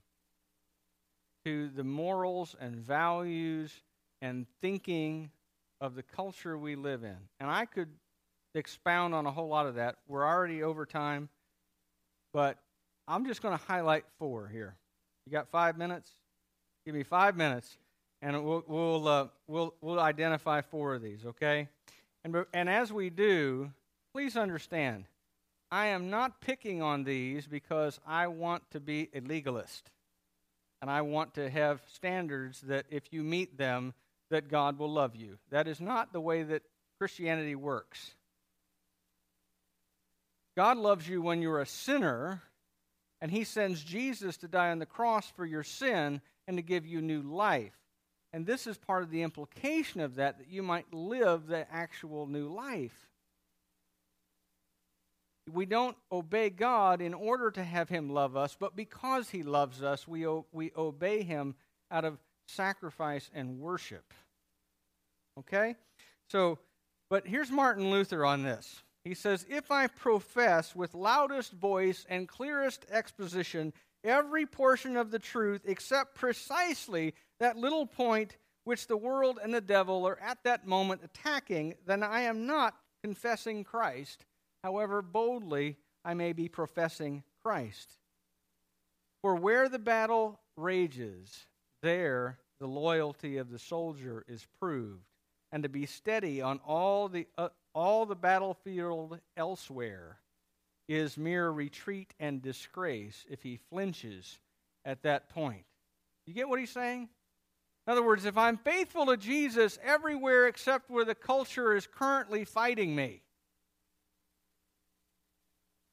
to 1.47 1.69
the 1.69 1.83
morals 1.83 2.57
and 2.59 2.75
values 2.75 3.71
and 4.21 4.45
thinking 4.59 5.31
of 5.79 5.95
the 5.95 6.03
culture 6.03 6.57
we 6.57 6.75
live 6.75 7.05
in. 7.05 7.15
And 7.39 7.49
I 7.49 7.63
could 7.63 7.87
expound 8.53 9.15
on 9.15 9.25
a 9.25 9.31
whole 9.31 9.47
lot 9.47 9.65
of 9.65 9.75
that. 9.75 9.95
We're 10.09 10.27
already 10.27 10.61
over 10.61 10.85
time, 10.85 11.29
but 12.33 12.57
I'm 13.07 13.25
just 13.25 13.41
going 13.41 13.57
to 13.57 13.63
highlight 13.63 14.03
four 14.19 14.49
here. 14.49 14.75
You 15.25 15.31
got 15.31 15.47
five 15.47 15.77
minutes? 15.77 16.11
Give 16.85 16.93
me 16.93 17.03
five 17.03 17.37
minutes, 17.37 17.77
and 18.21 18.43
we'll 18.43 18.65
we'll 18.67 19.07
uh, 19.07 19.27
we'll 19.47 19.73
we'll 19.79 20.01
identify 20.01 20.59
four 20.59 20.95
of 20.95 21.01
these. 21.01 21.25
Okay, 21.25 21.69
and 22.25 22.43
and 22.53 22.67
as 22.67 22.91
we 22.91 23.09
do, 23.09 23.71
please 24.13 24.35
understand, 24.35 25.05
I 25.71 25.87
am 25.87 26.09
not 26.09 26.41
picking 26.41 26.81
on 26.81 27.05
these 27.05 27.47
because 27.47 28.01
I 28.05 28.27
want 28.27 28.69
to 28.71 28.81
be 28.81 29.07
a 29.15 29.21
legalist 29.21 29.91
and 30.81 30.91
I 30.91 31.01
want 31.01 31.35
to 31.35 31.49
have 31.49 31.81
standards 31.93 32.61
that 32.61 32.85
if 32.89 33.11
you 33.11 33.23
meet 33.23 33.57
them, 33.57 33.93
that 34.29 34.49
God 34.49 34.77
will 34.77 34.91
love 34.91 35.15
you. 35.15 35.37
That 35.49 35.67
is 35.67 35.79
not 35.79 36.13
the 36.13 36.21
way 36.21 36.43
that 36.43 36.63
Christianity 36.99 37.55
works. 37.55 38.13
God 40.55 40.77
loves 40.77 41.07
you 41.07 41.21
when 41.21 41.41
you're 41.41 41.61
a 41.61 41.67
sinner, 41.67 42.41
and 43.21 43.31
He 43.31 43.43
sends 43.43 43.83
Jesus 43.83 44.37
to 44.37 44.47
die 44.47 44.71
on 44.71 44.79
the 44.79 44.85
cross 44.85 45.29
for 45.35 45.45
your 45.45 45.63
sin 45.63 46.21
and 46.47 46.57
to 46.57 46.63
give 46.63 46.85
you 46.85 47.01
new 47.01 47.21
life. 47.21 47.77
And 48.33 48.45
this 48.45 48.67
is 48.67 48.77
part 48.77 49.03
of 49.03 49.09
the 49.09 49.23
implication 49.23 50.01
of 50.01 50.15
that, 50.15 50.39
that 50.39 50.49
you 50.49 50.61
might 50.61 50.93
live 50.93 51.47
the 51.47 51.71
actual 51.71 52.27
new 52.27 52.47
life. 52.53 53.07
We 55.51 55.65
don't 55.65 55.95
obey 56.11 56.49
God 56.49 57.01
in 57.01 57.13
order 57.13 57.51
to 57.51 57.63
have 57.63 57.89
Him 57.89 58.09
love 58.09 58.35
us, 58.35 58.55
but 58.59 58.75
because 58.75 59.29
He 59.29 59.43
loves 59.43 59.81
us, 59.81 60.07
we, 60.07 60.27
o- 60.27 60.45
we 60.51 60.71
obey 60.75 61.23
Him 61.23 61.55
out 61.91 62.05
of 62.05 62.19
sacrifice 62.47 63.29
and 63.33 63.59
worship. 63.59 64.13
Okay? 65.39 65.75
So, 66.29 66.59
but 67.09 67.27
here's 67.27 67.51
Martin 67.51 67.89
Luther 67.89 68.25
on 68.25 68.43
this. 68.43 68.81
He 69.05 69.13
says, 69.13 69.45
If 69.49 69.71
I 69.71 69.87
profess 69.87 70.75
with 70.75 70.93
loudest 70.93 71.53
voice 71.53 72.05
and 72.09 72.27
clearest 72.27 72.85
exposition 72.91 73.73
every 74.03 74.45
portion 74.45 74.97
of 74.97 75.11
the 75.11 75.19
truth 75.19 75.61
except 75.65 76.15
precisely 76.15 77.13
that 77.39 77.57
little 77.57 77.85
point 77.85 78.37
which 78.63 78.87
the 78.87 78.97
world 78.97 79.39
and 79.41 79.53
the 79.53 79.61
devil 79.61 80.05
are 80.05 80.19
at 80.19 80.43
that 80.43 80.67
moment 80.67 81.01
attacking, 81.03 81.75
then 81.85 82.03
I 82.03 82.21
am 82.21 82.45
not 82.45 82.75
confessing 83.03 83.63
Christ, 83.63 84.25
however 84.63 85.01
boldly 85.01 85.77
I 86.03 86.13
may 86.13 86.33
be 86.33 86.47
professing 86.47 87.23
Christ. 87.43 87.99
For 89.21 89.35
where 89.35 89.67
the 89.69 89.79
battle 89.79 90.39
rages, 90.55 91.45
there 91.81 92.39
the 92.59 92.67
loyalty 92.67 93.37
of 93.37 93.51
the 93.51 93.59
soldier 93.59 94.25
is 94.27 94.47
proved, 94.59 95.05
and 95.51 95.63
to 95.63 95.69
be 95.69 95.85
steady 95.85 96.41
on 96.41 96.59
all 96.65 97.07
the, 97.07 97.27
uh, 97.37 97.49
all 97.73 98.05
the 98.05 98.15
battlefield 98.15 99.19
elsewhere 99.35 100.19
is 100.87 101.17
mere 101.17 101.49
retreat 101.51 102.13
and 102.19 102.41
disgrace 102.41 103.25
if 103.29 103.43
he 103.43 103.59
flinches 103.69 104.39
at 104.85 105.03
that 105.03 105.29
point. 105.29 105.65
You 106.25 106.33
get 106.33 106.49
what 106.49 106.59
he's 106.59 106.71
saying? 106.71 107.09
In 107.85 107.91
other 107.91 108.03
words, 108.03 108.25
if 108.25 108.37
I'm 108.37 108.57
faithful 108.57 109.05
to 109.05 109.17
Jesus 109.17 109.79
everywhere 109.83 110.47
except 110.47 110.89
where 110.89 111.05
the 111.05 111.15
culture 111.15 111.75
is 111.75 111.87
currently 111.87 112.43
fighting 112.43 112.95
me, 112.95 113.21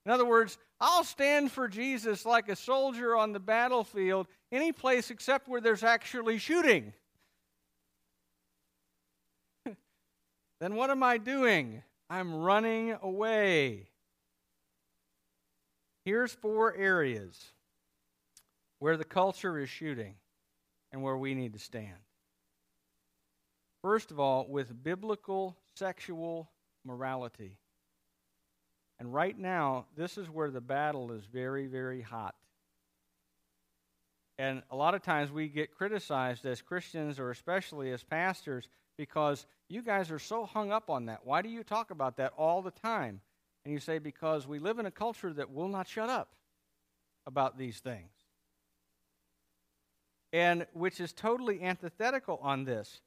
in 0.07 0.13
other 0.13 0.27
words, 0.27 0.59
I'll 0.81 1.05
stand 1.05 1.51
for 1.51 1.67
Jesus 1.67 2.27
like 2.27 2.49
a 2.49 2.57
soldier 2.57 3.17
on 3.17 3.33
the 3.33 3.41
battlefield 3.41 4.27
any 4.53 4.73
place 4.73 5.11
except 5.11 5.49
where 5.49 5.61
there's 5.61 5.83
actually 5.83 6.39
shooting. 6.39 6.93
then 10.61 10.75
what 10.75 10.91
am 10.91 11.03
I 11.03 11.19
doing? 11.19 11.83
I'm 12.11 12.35
running 12.35 12.97
away. 13.03 13.89
Here's 16.05 16.33
four 16.33 16.75
areas 16.75 17.53
where 18.79 18.99
the 18.99 19.05
culture 19.05 19.59
is 19.59 19.71
shooting 19.71 20.17
and 20.93 21.03
where 21.03 21.17
we 21.17 21.35
need 21.35 21.55
to 21.55 21.59
stand. 21.59 21.97
First 23.81 24.11
of 24.11 24.21
all, 24.21 24.47
with 24.47 24.83
biblical 24.83 25.57
sexual 25.75 26.51
morality. 26.85 27.59
And 28.99 29.13
right 29.13 29.39
now, 29.39 29.87
this 29.97 30.17
is 30.17 30.31
where 30.31 30.51
the 30.51 30.61
battle 30.61 31.13
is 31.13 31.25
very, 31.25 31.67
very 31.67 32.01
hot. 32.01 32.35
And 34.39 34.63
a 34.71 34.77
lot 34.77 34.95
of 34.95 35.03
times 35.03 35.31
we 35.31 35.49
get 35.49 35.75
criticized 35.75 36.45
as 36.45 36.61
Christians 36.61 37.19
or 37.19 37.31
especially 37.31 37.93
as 37.93 38.03
pastors 38.03 38.69
because 38.97 39.47
you 39.69 39.83
guys 39.83 40.11
are 40.11 40.19
so 40.19 40.45
hung 40.45 40.73
up 40.73 40.91
on 40.91 41.07
that. 41.07 41.21
Why 41.25 41.43
do 41.43 41.49
you 41.49 41.63
talk 41.63 41.91
about 41.91 42.17
that 42.17 42.33
all 42.37 42.63
the 42.63 42.71
time? 42.71 43.21
And 43.65 43.73
you 43.73 43.81
say, 43.81 43.99
because 43.99 44.47
we 44.47 44.59
live 44.59 44.79
in 44.79 44.87
a 44.87 44.91
culture 44.91 45.33
that 45.33 45.51
will 45.51 45.69
not 45.69 45.89
shut 45.89 46.11
up 46.11 46.35
about 47.27 47.57
these 47.59 47.79
things. 47.79 48.11
And 50.33 50.67
which 50.73 51.01
is 51.01 51.13
totally 51.13 51.63
antithetical 51.63 52.39
on 52.43 52.65
this. 52.65 53.01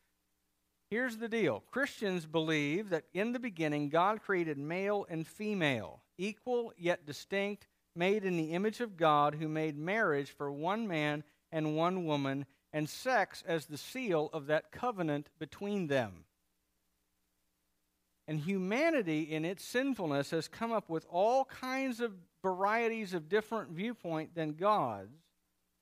Here's 0.90 1.18
the 1.18 1.28
deal 1.28 1.64
Christians 1.70 2.26
believe 2.26 2.90
that 2.90 3.06
in 3.14 3.34
the 3.34 3.40
beginning 3.40 3.90
God 3.90 4.22
created 4.22 4.58
male 4.58 5.06
and 5.10 5.28
female, 5.28 6.02
equal 6.18 6.72
yet 6.78 7.06
distinct, 7.06 7.68
made 7.96 8.24
in 8.24 8.38
the 8.38 8.54
image 8.54 8.80
of 8.80 8.96
God, 8.96 9.36
who 9.36 9.50
made 9.50 9.78
marriage 9.78 10.32
for 10.32 10.52
one 10.52 10.88
man 10.88 11.24
and 11.52 11.76
one 11.76 12.06
woman, 12.06 12.46
and 12.72 12.88
sex 12.88 13.44
as 13.46 13.66
the 13.66 13.78
seal 13.78 14.30
of 14.32 14.48
that 14.48 14.72
covenant 14.72 15.30
between 15.40 15.88
them. 15.88 16.26
And 18.28 18.40
humanity, 18.40 19.22
in 19.24 19.46
its 19.46 19.64
sinfulness, 19.64 20.32
has 20.32 20.48
come 20.48 20.72
up 20.72 20.90
with 20.90 21.06
all 21.10 21.46
kinds 21.46 22.02
of 22.02 22.14
varieties 22.42 23.14
of 23.14 23.30
different 23.30 23.72
viewpoint 23.72 24.36
than 24.36 24.54
God's. 24.54 25.16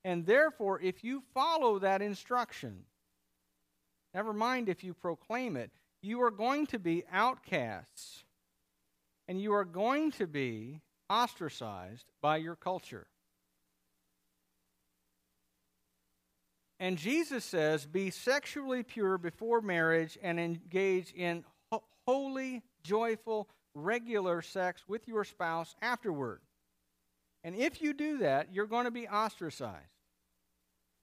And 0.04 0.26
therefore, 0.26 0.80
if 0.80 1.04
you 1.04 1.24
follow 1.34 1.80
that 1.80 2.04
instruction, 2.04 2.86
never 4.16 4.34
mind 4.34 4.70
if 4.70 4.84
you 4.84 4.94
proclaim 4.94 5.58
it, 5.58 5.70
you 6.02 6.22
are 6.24 6.32
going 6.32 6.66
to 6.68 6.80
be 6.80 7.04
outcasts. 7.12 8.24
And 9.28 9.42
you 9.42 9.54
are 9.54 9.66
going 9.66 10.12
to 10.14 10.28
be 10.28 10.82
ostracized 11.10 12.06
by 12.22 12.38
your 12.38 12.56
culture. 12.56 13.08
And 16.80 16.98
Jesus 16.98 17.44
says, 17.44 17.86
Be 17.86 18.12
sexually 18.12 18.84
pure 18.84 19.18
before 19.18 19.62
marriage 19.62 20.18
and 20.22 20.40
engage 20.40 21.12
in 21.14 21.44
holy, 22.06 22.62
joyful, 22.84 23.50
regular 23.74 24.42
sex 24.42 24.84
with 24.88 25.08
your 25.08 25.24
spouse 25.24 25.76
afterward. 25.82 26.42
And 27.44 27.56
if 27.56 27.82
you 27.82 27.94
do 27.94 28.20
that, 28.20 28.54
you're 28.54 28.68
going 28.68 28.86
to 28.86 28.92
be 28.92 29.08
ostracized 29.08 29.76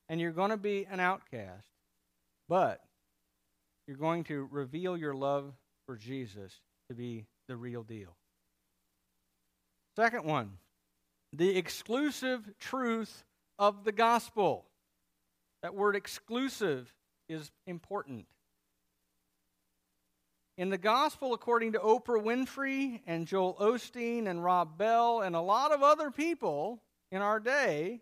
and 0.08 0.20
you're 0.20 0.30
going 0.30 0.50
to 0.50 0.56
be 0.56 0.86
an 0.90 1.00
outcast. 1.00 1.68
But 2.48 2.80
you're 3.86 3.96
going 3.96 4.24
to 4.24 4.48
reveal 4.50 4.96
your 4.96 5.14
love 5.14 5.52
for 5.86 5.96
Jesus 5.96 6.60
to 6.88 6.94
be 6.94 7.26
the 7.48 7.56
real 7.56 7.82
deal. 7.82 8.16
Second 9.96 10.24
one, 10.24 10.58
the 11.32 11.56
exclusive 11.56 12.48
truth 12.58 13.24
of 13.58 13.84
the 13.84 13.92
gospel. 13.92 14.66
That 15.62 15.74
word 15.74 15.96
exclusive 15.96 16.92
is 17.28 17.50
important. 17.66 18.26
In 20.58 20.68
the 20.68 20.78
gospel, 20.78 21.32
according 21.32 21.72
to 21.72 21.78
Oprah 21.78 22.22
Winfrey 22.22 23.00
and 23.06 23.26
Joel 23.26 23.56
Osteen 23.60 24.26
and 24.28 24.44
Rob 24.44 24.76
Bell 24.76 25.20
and 25.20 25.34
a 25.34 25.40
lot 25.40 25.72
of 25.72 25.82
other 25.82 26.10
people 26.10 26.82
in 27.10 27.22
our 27.22 27.40
day, 27.40 28.00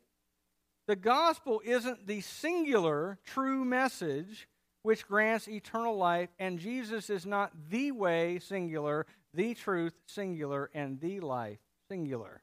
the 0.88 0.96
gospel 0.96 1.62
isn't 1.64 2.06
the 2.06 2.20
singular 2.20 3.18
true 3.24 3.64
message 3.64 4.48
which 4.82 5.06
grants 5.06 5.48
eternal 5.48 5.96
life, 5.96 6.30
and 6.38 6.58
Jesus 6.58 7.10
is 7.10 7.26
not 7.26 7.52
the 7.68 7.92
way 7.92 8.38
singular, 8.38 9.06
the 9.34 9.54
truth 9.54 9.94
singular, 10.06 10.70
and 10.74 11.00
the 11.00 11.20
life 11.20 11.58
singular. 11.88 12.42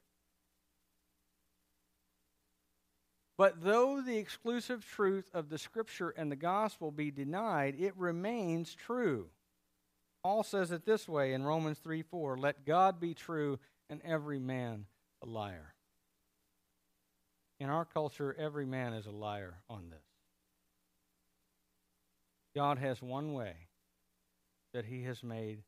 But 3.38 3.64
though 3.64 4.02
the 4.02 4.18
exclusive 4.18 4.86
truth 4.86 5.30
of 5.34 5.50
the 5.50 5.60
Scripture 5.60 6.10
and 6.10 6.32
the 6.32 6.36
gospel 6.36 6.92
be 6.92 7.12
denied, 7.12 7.76
it 7.80 7.94
remains 7.96 8.74
true. 8.74 9.28
Paul 10.24 10.44
says 10.44 10.72
it 10.72 10.86
this 10.86 11.08
way 11.08 11.34
in 11.34 11.44
Romans 11.44 11.78
3 11.80 12.02
4 12.02 12.38
Let 12.38 12.66
God 12.66 13.00
be 13.00 13.14
true 13.14 13.60
and 13.90 14.02
every 14.04 14.40
man 14.40 14.86
a 15.24 15.28
liar. 15.28 15.74
In 17.60 17.70
our 17.70 17.86
culture, 17.86 18.36
every 18.38 18.66
man 18.66 18.94
is 18.94 19.06
a 19.06 19.12
liar 19.12 19.62
on 19.70 19.90
this. 19.90 20.07
God 22.58 22.80
has 22.80 23.04
one 23.04 23.34
way 23.34 23.54
that 24.74 24.84
He 24.84 25.04
has 25.04 25.22
made 25.22 25.60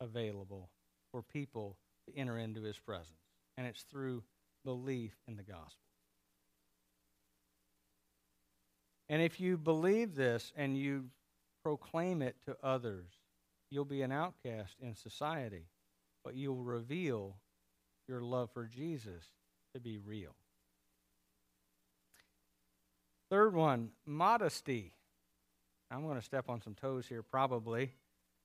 available 0.00 0.70
for 1.10 1.20
people 1.20 1.76
to 2.06 2.16
enter 2.16 2.38
into 2.38 2.62
His 2.62 2.78
presence, 2.78 3.18
and 3.58 3.66
it's 3.66 3.82
through 3.82 4.22
belief 4.64 5.16
in 5.26 5.34
the 5.34 5.42
gospel. 5.42 5.82
And 9.08 9.20
if 9.20 9.40
you 9.40 9.58
believe 9.58 10.14
this 10.14 10.52
and 10.54 10.78
you 10.78 11.06
proclaim 11.64 12.22
it 12.22 12.36
to 12.46 12.56
others, 12.62 13.08
you'll 13.72 13.84
be 13.84 14.02
an 14.02 14.12
outcast 14.12 14.76
in 14.80 14.94
society, 14.94 15.66
but 16.24 16.36
you'll 16.36 16.62
reveal 16.62 17.34
your 18.06 18.20
love 18.20 18.48
for 18.54 18.66
Jesus 18.66 19.24
to 19.74 19.80
be 19.80 19.98
real. 19.98 20.36
Third 23.28 23.56
one, 23.56 23.90
modesty. 24.06 24.92
I'm 25.92 26.06
going 26.06 26.18
to 26.18 26.24
step 26.24 26.48
on 26.48 26.62
some 26.62 26.74
toes 26.74 27.06
here 27.06 27.22
probably, 27.22 27.92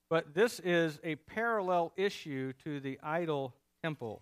but 0.10 0.34
this 0.34 0.60
is 0.60 1.00
a 1.04 1.16
parallel 1.16 1.94
issue 1.96 2.52
to 2.66 2.82
the 2.82 3.00
idol 3.02 3.56
temple. 3.82 4.22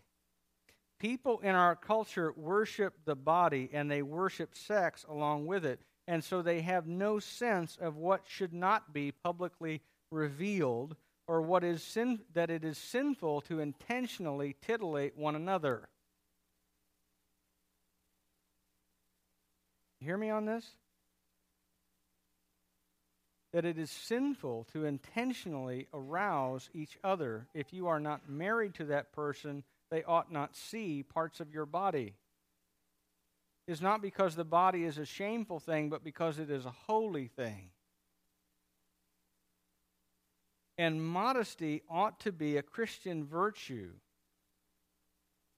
People 1.00 1.40
in 1.40 1.56
our 1.56 1.76
culture 1.76 2.34
worship 2.38 2.94
the 3.06 3.16
body 3.16 3.70
and 3.74 3.90
they 3.90 4.04
worship 4.04 4.56
sex 4.56 5.06
along 5.10 5.48
with 5.48 5.66
it, 5.66 5.80
and 6.08 6.24
so 6.24 6.42
they 6.42 6.62
have 6.62 6.86
no 6.86 7.18
sense 7.18 7.78
of 7.82 7.98
what 7.98 8.22
should 8.28 8.54
not 8.54 8.94
be 8.94 9.12
publicly 9.12 9.82
revealed 10.12 10.96
or 11.28 11.42
what 11.42 11.64
is 11.64 11.82
sin, 11.82 12.20
that 12.36 12.52
it 12.52 12.64
is 12.64 12.78
sinful 12.78 13.42
to 13.42 13.60
intentionally 13.60 14.56
titillate 14.62 15.18
one 15.18 15.36
another. 15.36 15.90
Hear 20.00 20.18
me 20.18 20.30
on 20.30 20.46
this? 20.46 20.76
That 23.56 23.64
it 23.64 23.80
is 23.80 23.90
sinful 23.90 24.68
to 24.74 24.84
intentionally 24.84 25.88
arouse 25.94 26.70
each 26.74 26.98
other. 27.06 27.48
If 27.54 27.72
you 27.72 27.88
are 27.88 28.02
not 28.02 28.28
married 28.28 28.74
to 28.74 28.86
that 28.88 29.14
person, 29.14 29.64
they 29.90 30.04
ought 30.04 30.30
not 30.30 30.58
see 30.58 31.04
parts 31.04 31.40
of 31.40 31.54
your 31.54 31.66
body. 31.66 32.16
Is 33.66 33.82
not 33.82 34.02
because 34.02 34.36
the 34.36 34.44
body 34.44 34.84
is 34.84 34.98
a 34.98 35.06
shameful 35.06 35.62
thing, 35.62 35.88
but 35.88 36.04
because 36.04 36.38
it 36.38 36.50
is 36.50 36.66
a 36.66 36.76
holy 36.86 37.28
thing. 37.30 37.70
And 40.78 41.02
modesty 41.02 41.82
ought 41.90 42.20
to 42.20 42.34
be 42.34 42.58
a 42.58 42.62
Christian 42.62 43.26
virtue. 43.26 43.92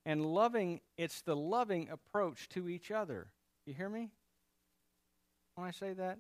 And 0.06 0.24
loving, 0.24 0.82
it's 1.00 1.24
the 1.24 1.36
loving 1.36 1.90
approach 1.90 2.48
to 2.50 2.70
each 2.70 2.92
other. 2.92 3.32
You 3.66 3.74
hear 3.74 3.90
me? 3.90 4.12
When 5.56 5.66
I 5.66 5.72
say 5.72 5.94
that? 5.94 6.20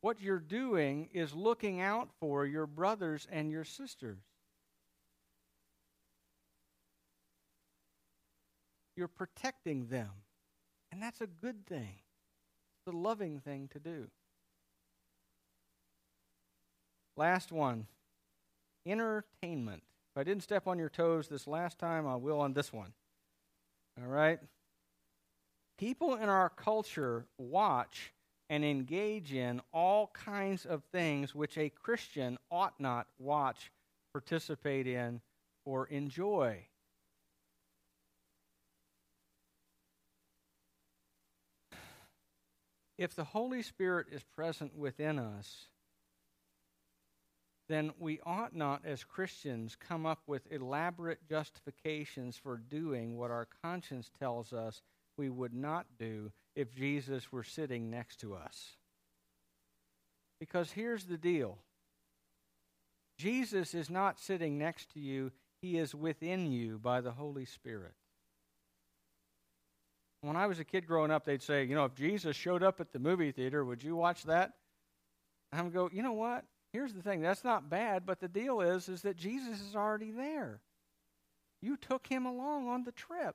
What 0.00 0.20
you're 0.20 0.38
doing 0.38 1.08
is 1.12 1.34
looking 1.34 1.80
out 1.80 2.08
for 2.20 2.46
your 2.46 2.66
brothers 2.66 3.26
and 3.30 3.50
your 3.50 3.64
sisters. 3.64 4.18
You're 8.96 9.08
protecting 9.08 9.86
them. 9.86 10.10
And 10.92 11.02
that's 11.02 11.20
a 11.20 11.26
good 11.26 11.66
thing. 11.66 11.98
It's 12.78 12.94
a 12.94 12.96
loving 12.96 13.40
thing 13.40 13.68
to 13.72 13.78
do. 13.78 14.08
Last 17.16 17.52
one 17.52 17.86
entertainment. 18.86 19.82
If 20.14 20.20
I 20.20 20.24
didn't 20.24 20.42
step 20.42 20.66
on 20.66 20.78
your 20.78 20.88
toes 20.88 21.28
this 21.28 21.46
last 21.46 21.78
time, 21.78 22.06
I 22.06 22.16
will 22.16 22.40
on 22.40 22.54
this 22.54 22.72
one. 22.72 22.92
All 24.00 24.08
right? 24.08 24.40
People 25.78 26.16
in 26.16 26.28
our 26.28 26.48
culture 26.48 27.26
watch 27.38 28.12
and 28.50 28.64
engage 28.64 29.32
in 29.32 29.62
all 29.72 30.08
kinds 30.08 30.66
of 30.66 30.82
things 30.90 31.36
which 31.36 31.56
a 31.56 31.70
Christian 31.70 32.36
ought 32.50 32.78
not 32.80 33.06
watch, 33.16 33.70
participate 34.12 34.88
in, 34.88 35.20
or 35.64 35.86
enjoy. 35.86 36.66
If 42.98 43.14
the 43.14 43.24
Holy 43.24 43.62
Spirit 43.62 44.08
is 44.10 44.24
present 44.24 44.76
within 44.76 45.20
us, 45.20 45.66
then 47.68 47.92
we 48.00 48.18
ought 48.26 48.54
not, 48.54 48.82
as 48.84 49.04
Christians, 49.04 49.76
come 49.76 50.04
up 50.04 50.22
with 50.26 50.50
elaborate 50.50 51.20
justifications 51.28 52.36
for 52.36 52.56
doing 52.56 53.16
what 53.16 53.30
our 53.30 53.46
conscience 53.62 54.10
tells 54.18 54.52
us 54.52 54.82
we 55.16 55.28
would 55.28 55.54
not 55.54 55.86
do 55.98 56.32
if 56.54 56.74
Jesus 56.74 57.30
were 57.32 57.44
sitting 57.44 57.90
next 57.90 58.20
to 58.20 58.34
us. 58.34 58.76
Because 60.38 60.72
here's 60.72 61.04
the 61.04 61.18
deal 61.18 61.58
Jesus 63.18 63.74
is 63.74 63.90
not 63.90 64.18
sitting 64.18 64.58
next 64.58 64.92
to 64.94 65.00
you, 65.00 65.30
He 65.60 65.78
is 65.78 65.94
within 65.94 66.50
you 66.50 66.78
by 66.78 67.00
the 67.00 67.12
Holy 67.12 67.44
Spirit. 67.44 67.92
When 70.22 70.36
I 70.36 70.46
was 70.46 70.58
a 70.58 70.64
kid 70.64 70.86
growing 70.86 71.10
up, 71.10 71.24
they'd 71.24 71.42
say, 71.42 71.64
you 71.64 71.74
know, 71.74 71.86
if 71.86 71.94
Jesus 71.94 72.36
showed 72.36 72.62
up 72.62 72.80
at 72.80 72.92
the 72.92 72.98
movie 72.98 73.32
theater, 73.32 73.64
would 73.64 73.82
you 73.82 73.96
watch 73.96 74.24
that? 74.24 74.52
And 75.50 75.60
I 75.60 75.64
would 75.64 75.72
go, 75.72 75.90
you 75.92 76.02
know 76.02 76.12
what? 76.12 76.44
Here's 76.72 76.92
the 76.92 77.02
thing, 77.02 77.20
that's 77.20 77.42
not 77.42 77.68
bad, 77.68 78.06
but 78.06 78.20
the 78.20 78.28
deal 78.28 78.60
is 78.60 78.88
is 78.88 79.02
that 79.02 79.16
Jesus 79.16 79.60
is 79.60 79.74
already 79.74 80.10
there. 80.12 80.60
You 81.62 81.76
took 81.76 82.06
him 82.06 82.26
along 82.26 82.68
on 82.68 82.84
the 82.84 82.92
trip 82.92 83.34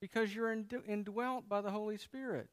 because 0.00 0.34
you're 0.34 0.52
indwelt 0.86 1.48
by 1.48 1.60
the 1.60 1.70
Holy 1.70 1.96
Spirit. 1.96 2.48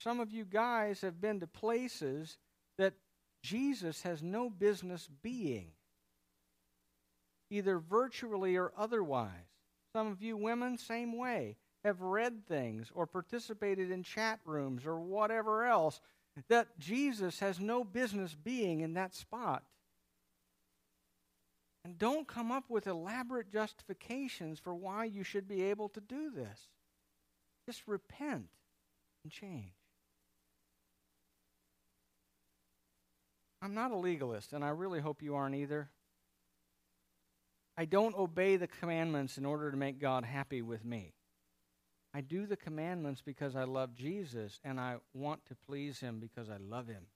Some 0.00 0.20
of 0.20 0.30
you 0.30 0.44
guys 0.44 1.00
have 1.00 1.20
been 1.20 1.40
to 1.40 1.46
places 1.46 2.38
that 2.76 2.94
Jesus 3.42 4.02
has 4.02 4.22
no 4.22 4.48
business 4.48 5.08
being, 5.22 5.72
either 7.50 7.78
virtually 7.78 8.56
or 8.56 8.72
otherwise. 8.76 9.30
Some 9.92 10.06
of 10.06 10.22
you 10.22 10.36
women, 10.36 10.78
same 10.78 11.16
way, 11.16 11.56
have 11.84 12.00
read 12.00 12.46
things 12.46 12.90
or 12.94 13.06
participated 13.06 13.90
in 13.90 14.02
chat 14.02 14.40
rooms 14.44 14.86
or 14.86 15.00
whatever 15.00 15.64
else 15.64 16.00
that 16.48 16.78
Jesus 16.78 17.40
has 17.40 17.58
no 17.58 17.82
business 17.82 18.34
being 18.34 18.80
in 18.80 18.94
that 18.94 19.14
spot. 19.14 19.64
And 21.88 21.98
don't 21.98 22.28
come 22.28 22.52
up 22.52 22.64
with 22.68 22.86
elaborate 22.86 23.50
justifications 23.50 24.58
for 24.58 24.74
why 24.74 25.06
you 25.06 25.24
should 25.24 25.48
be 25.48 25.62
able 25.62 25.88
to 25.88 26.00
do 26.02 26.30
this. 26.30 26.68
Just 27.64 27.80
repent 27.86 28.48
and 29.24 29.32
change. 29.32 29.72
I'm 33.62 33.72
not 33.72 33.90
a 33.90 33.96
legalist, 33.96 34.52
and 34.52 34.62
I 34.62 34.68
really 34.68 35.00
hope 35.00 35.22
you 35.22 35.34
aren't 35.34 35.54
either. 35.54 35.88
I 37.78 37.86
don't 37.86 38.14
obey 38.14 38.56
the 38.56 38.66
commandments 38.66 39.38
in 39.38 39.46
order 39.46 39.70
to 39.70 39.76
make 39.78 39.98
God 39.98 40.26
happy 40.26 40.60
with 40.60 40.84
me. 40.84 41.14
I 42.12 42.20
do 42.20 42.44
the 42.44 42.58
commandments 42.58 43.22
because 43.24 43.56
I 43.56 43.64
love 43.64 43.94
Jesus 43.94 44.60
and 44.62 44.78
I 44.78 44.96
want 45.14 45.46
to 45.46 45.56
please 45.66 46.00
him 46.00 46.20
because 46.20 46.50
I 46.50 46.58
love 46.58 46.86
him. 46.86 47.06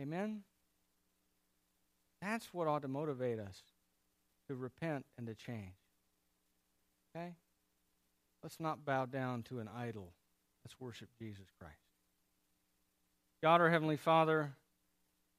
Amen? 0.00 0.44
That's 2.20 2.52
what 2.52 2.68
ought 2.68 2.82
to 2.82 2.88
motivate 2.88 3.38
us 3.38 3.62
to 4.48 4.54
repent 4.54 5.04
and 5.18 5.26
to 5.26 5.34
change. 5.34 5.74
Okay? 7.14 7.34
Let's 8.42 8.60
not 8.60 8.84
bow 8.84 9.06
down 9.06 9.42
to 9.44 9.58
an 9.58 9.68
idol. 9.68 10.12
Let's 10.64 10.80
worship 10.80 11.08
Jesus 11.18 11.46
Christ. 11.60 11.76
God, 13.42 13.60
our 13.60 13.70
Heavenly 13.70 13.96
Father, 13.96 14.52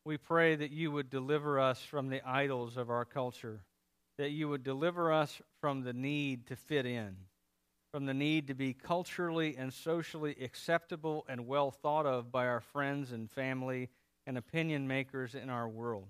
we 0.06 0.18
pray 0.18 0.56
that 0.56 0.72
you 0.72 0.92
would 0.92 1.10
deliver 1.10 1.60
us 1.60 1.82
from 1.82 2.10
the 2.10 2.22
idols 2.28 2.78
of 2.78 2.90
our 2.90 3.06
culture, 3.06 3.62
that 4.18 4.32
you 4.32 4.48
would 4.50 4.64
deliver 4.64 5.12
us 5.12 5.42
from 5.60 5.84
the 5.84 5.94
need 5.94 6.48
to 6.48 6.56
fit 6.56 6.86
in, 6.86 7.16
from 7.92 8.06
the 8.06 8.14
need 8.14 8.48
to 8.48 8.54
be 8.54 8.74
culturally 8.74 9.56
and 9.58 9.74
socially 9.74 10.36
acceptable 10.42 11.26
and 11.28 11.48
well 11.48 11.72
thought 11.72 12.06
of 12.06 12.32
by 12.32 12.48
our 12.48 12.62
friends 12.62 13.12
and 13.12 13.30
family 13.30 13.90
and 14.26 14.38
opinion 14.38 14.88
makers 14.88 15.36
in 15.36 15.50
our 15.50 15.68
world. 15.68 16.08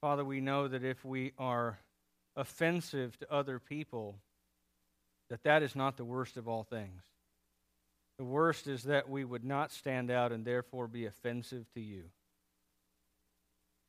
Father, 0.00 0.24
we 0.24 0.40
know 0.40 0.68
that 0.68 0.84
if 0.84 1.04
we 1.04 1.32
are 1.38 1.78
offensive 2.36 3.18
to 3.18 3.32
other 3.32 3.58
people, 3.58 4.16
that 5.28 5.42
that 5.42 5.62
is 5.62 5.74
not 5.74 5.96
the 5.96 6.04
worst 6.04 6.36
of 6.36 6.46
all 6.46 6.62
things. 6.62 7.02
The 8.18 8.24
worst 8.24 8.66
is 8.66 8.84
that 8.84 9.08
we 9.08 9.24
would 9.24 9.44
not 9.44 9.72
stand 9.72 10.10
out 10.10 10.32
and 10.32 10.44
therefore 10.44 10.86
be 10.86 11.06
offensive 11.06 11.66
to 11.74 11.80
you. 11.80 12.04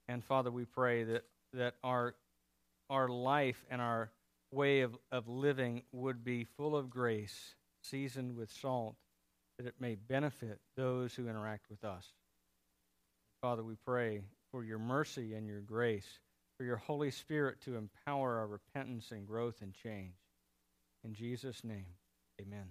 And 0.08 0.24
Father, 0.24 0.52
we 0.52 0.66
pray 0.66 1.04
that, 1.04 1.24
that 1.54 1.76
our, 1.84 2.16
our 2.90 3.08
life 3.08 3.64
and 3.70 3.82
our 3.82 4.12
way 4.52 4.82
of, 4.82 4.98
of 5.12 5.28
living 5.28 5.84
would 5.92 6.24
be 6.24 6.44
full 6.44 6.76
of 6.76 6.90
grace, 6.90 7.56
seasoned 7.84 8.36
with 8.36 8.52
salt, 8.52 8.96
that 9.58 9.68
it 9.68 9.76
may 9.80 9.96
benefit 9.96 10.60
those 10.76 11.14
who 11.14 11.28
interact 11.28 11.70
with 11.70 11.84
us. 11.84 12.08
Father, 13.42 13.64
we 13.64 13.76
pray 13.86 14.22
for 14.52 14.64
your 14.64 14.80
mercy 14.80 15.34
and 15.34 15.48
your 15.48 15.62
grace, 15.62 16.20
for 16.58 16.64
your 16.64 16.78
Holy 16.78 17.12
Spirit 17.12 17.62
to 17.62 17.76
empower 17.76 18.38
our 18.38 18.48
repentance 18.48 19.12
and 19.12 19.26
growth 19.28 19.62
and 19.62 19.74
change. 19.74 20.16
In 21.04 21.14
Jesus' 21.14 21.64
name, 21.64 21.86
amen. 22.42 22.68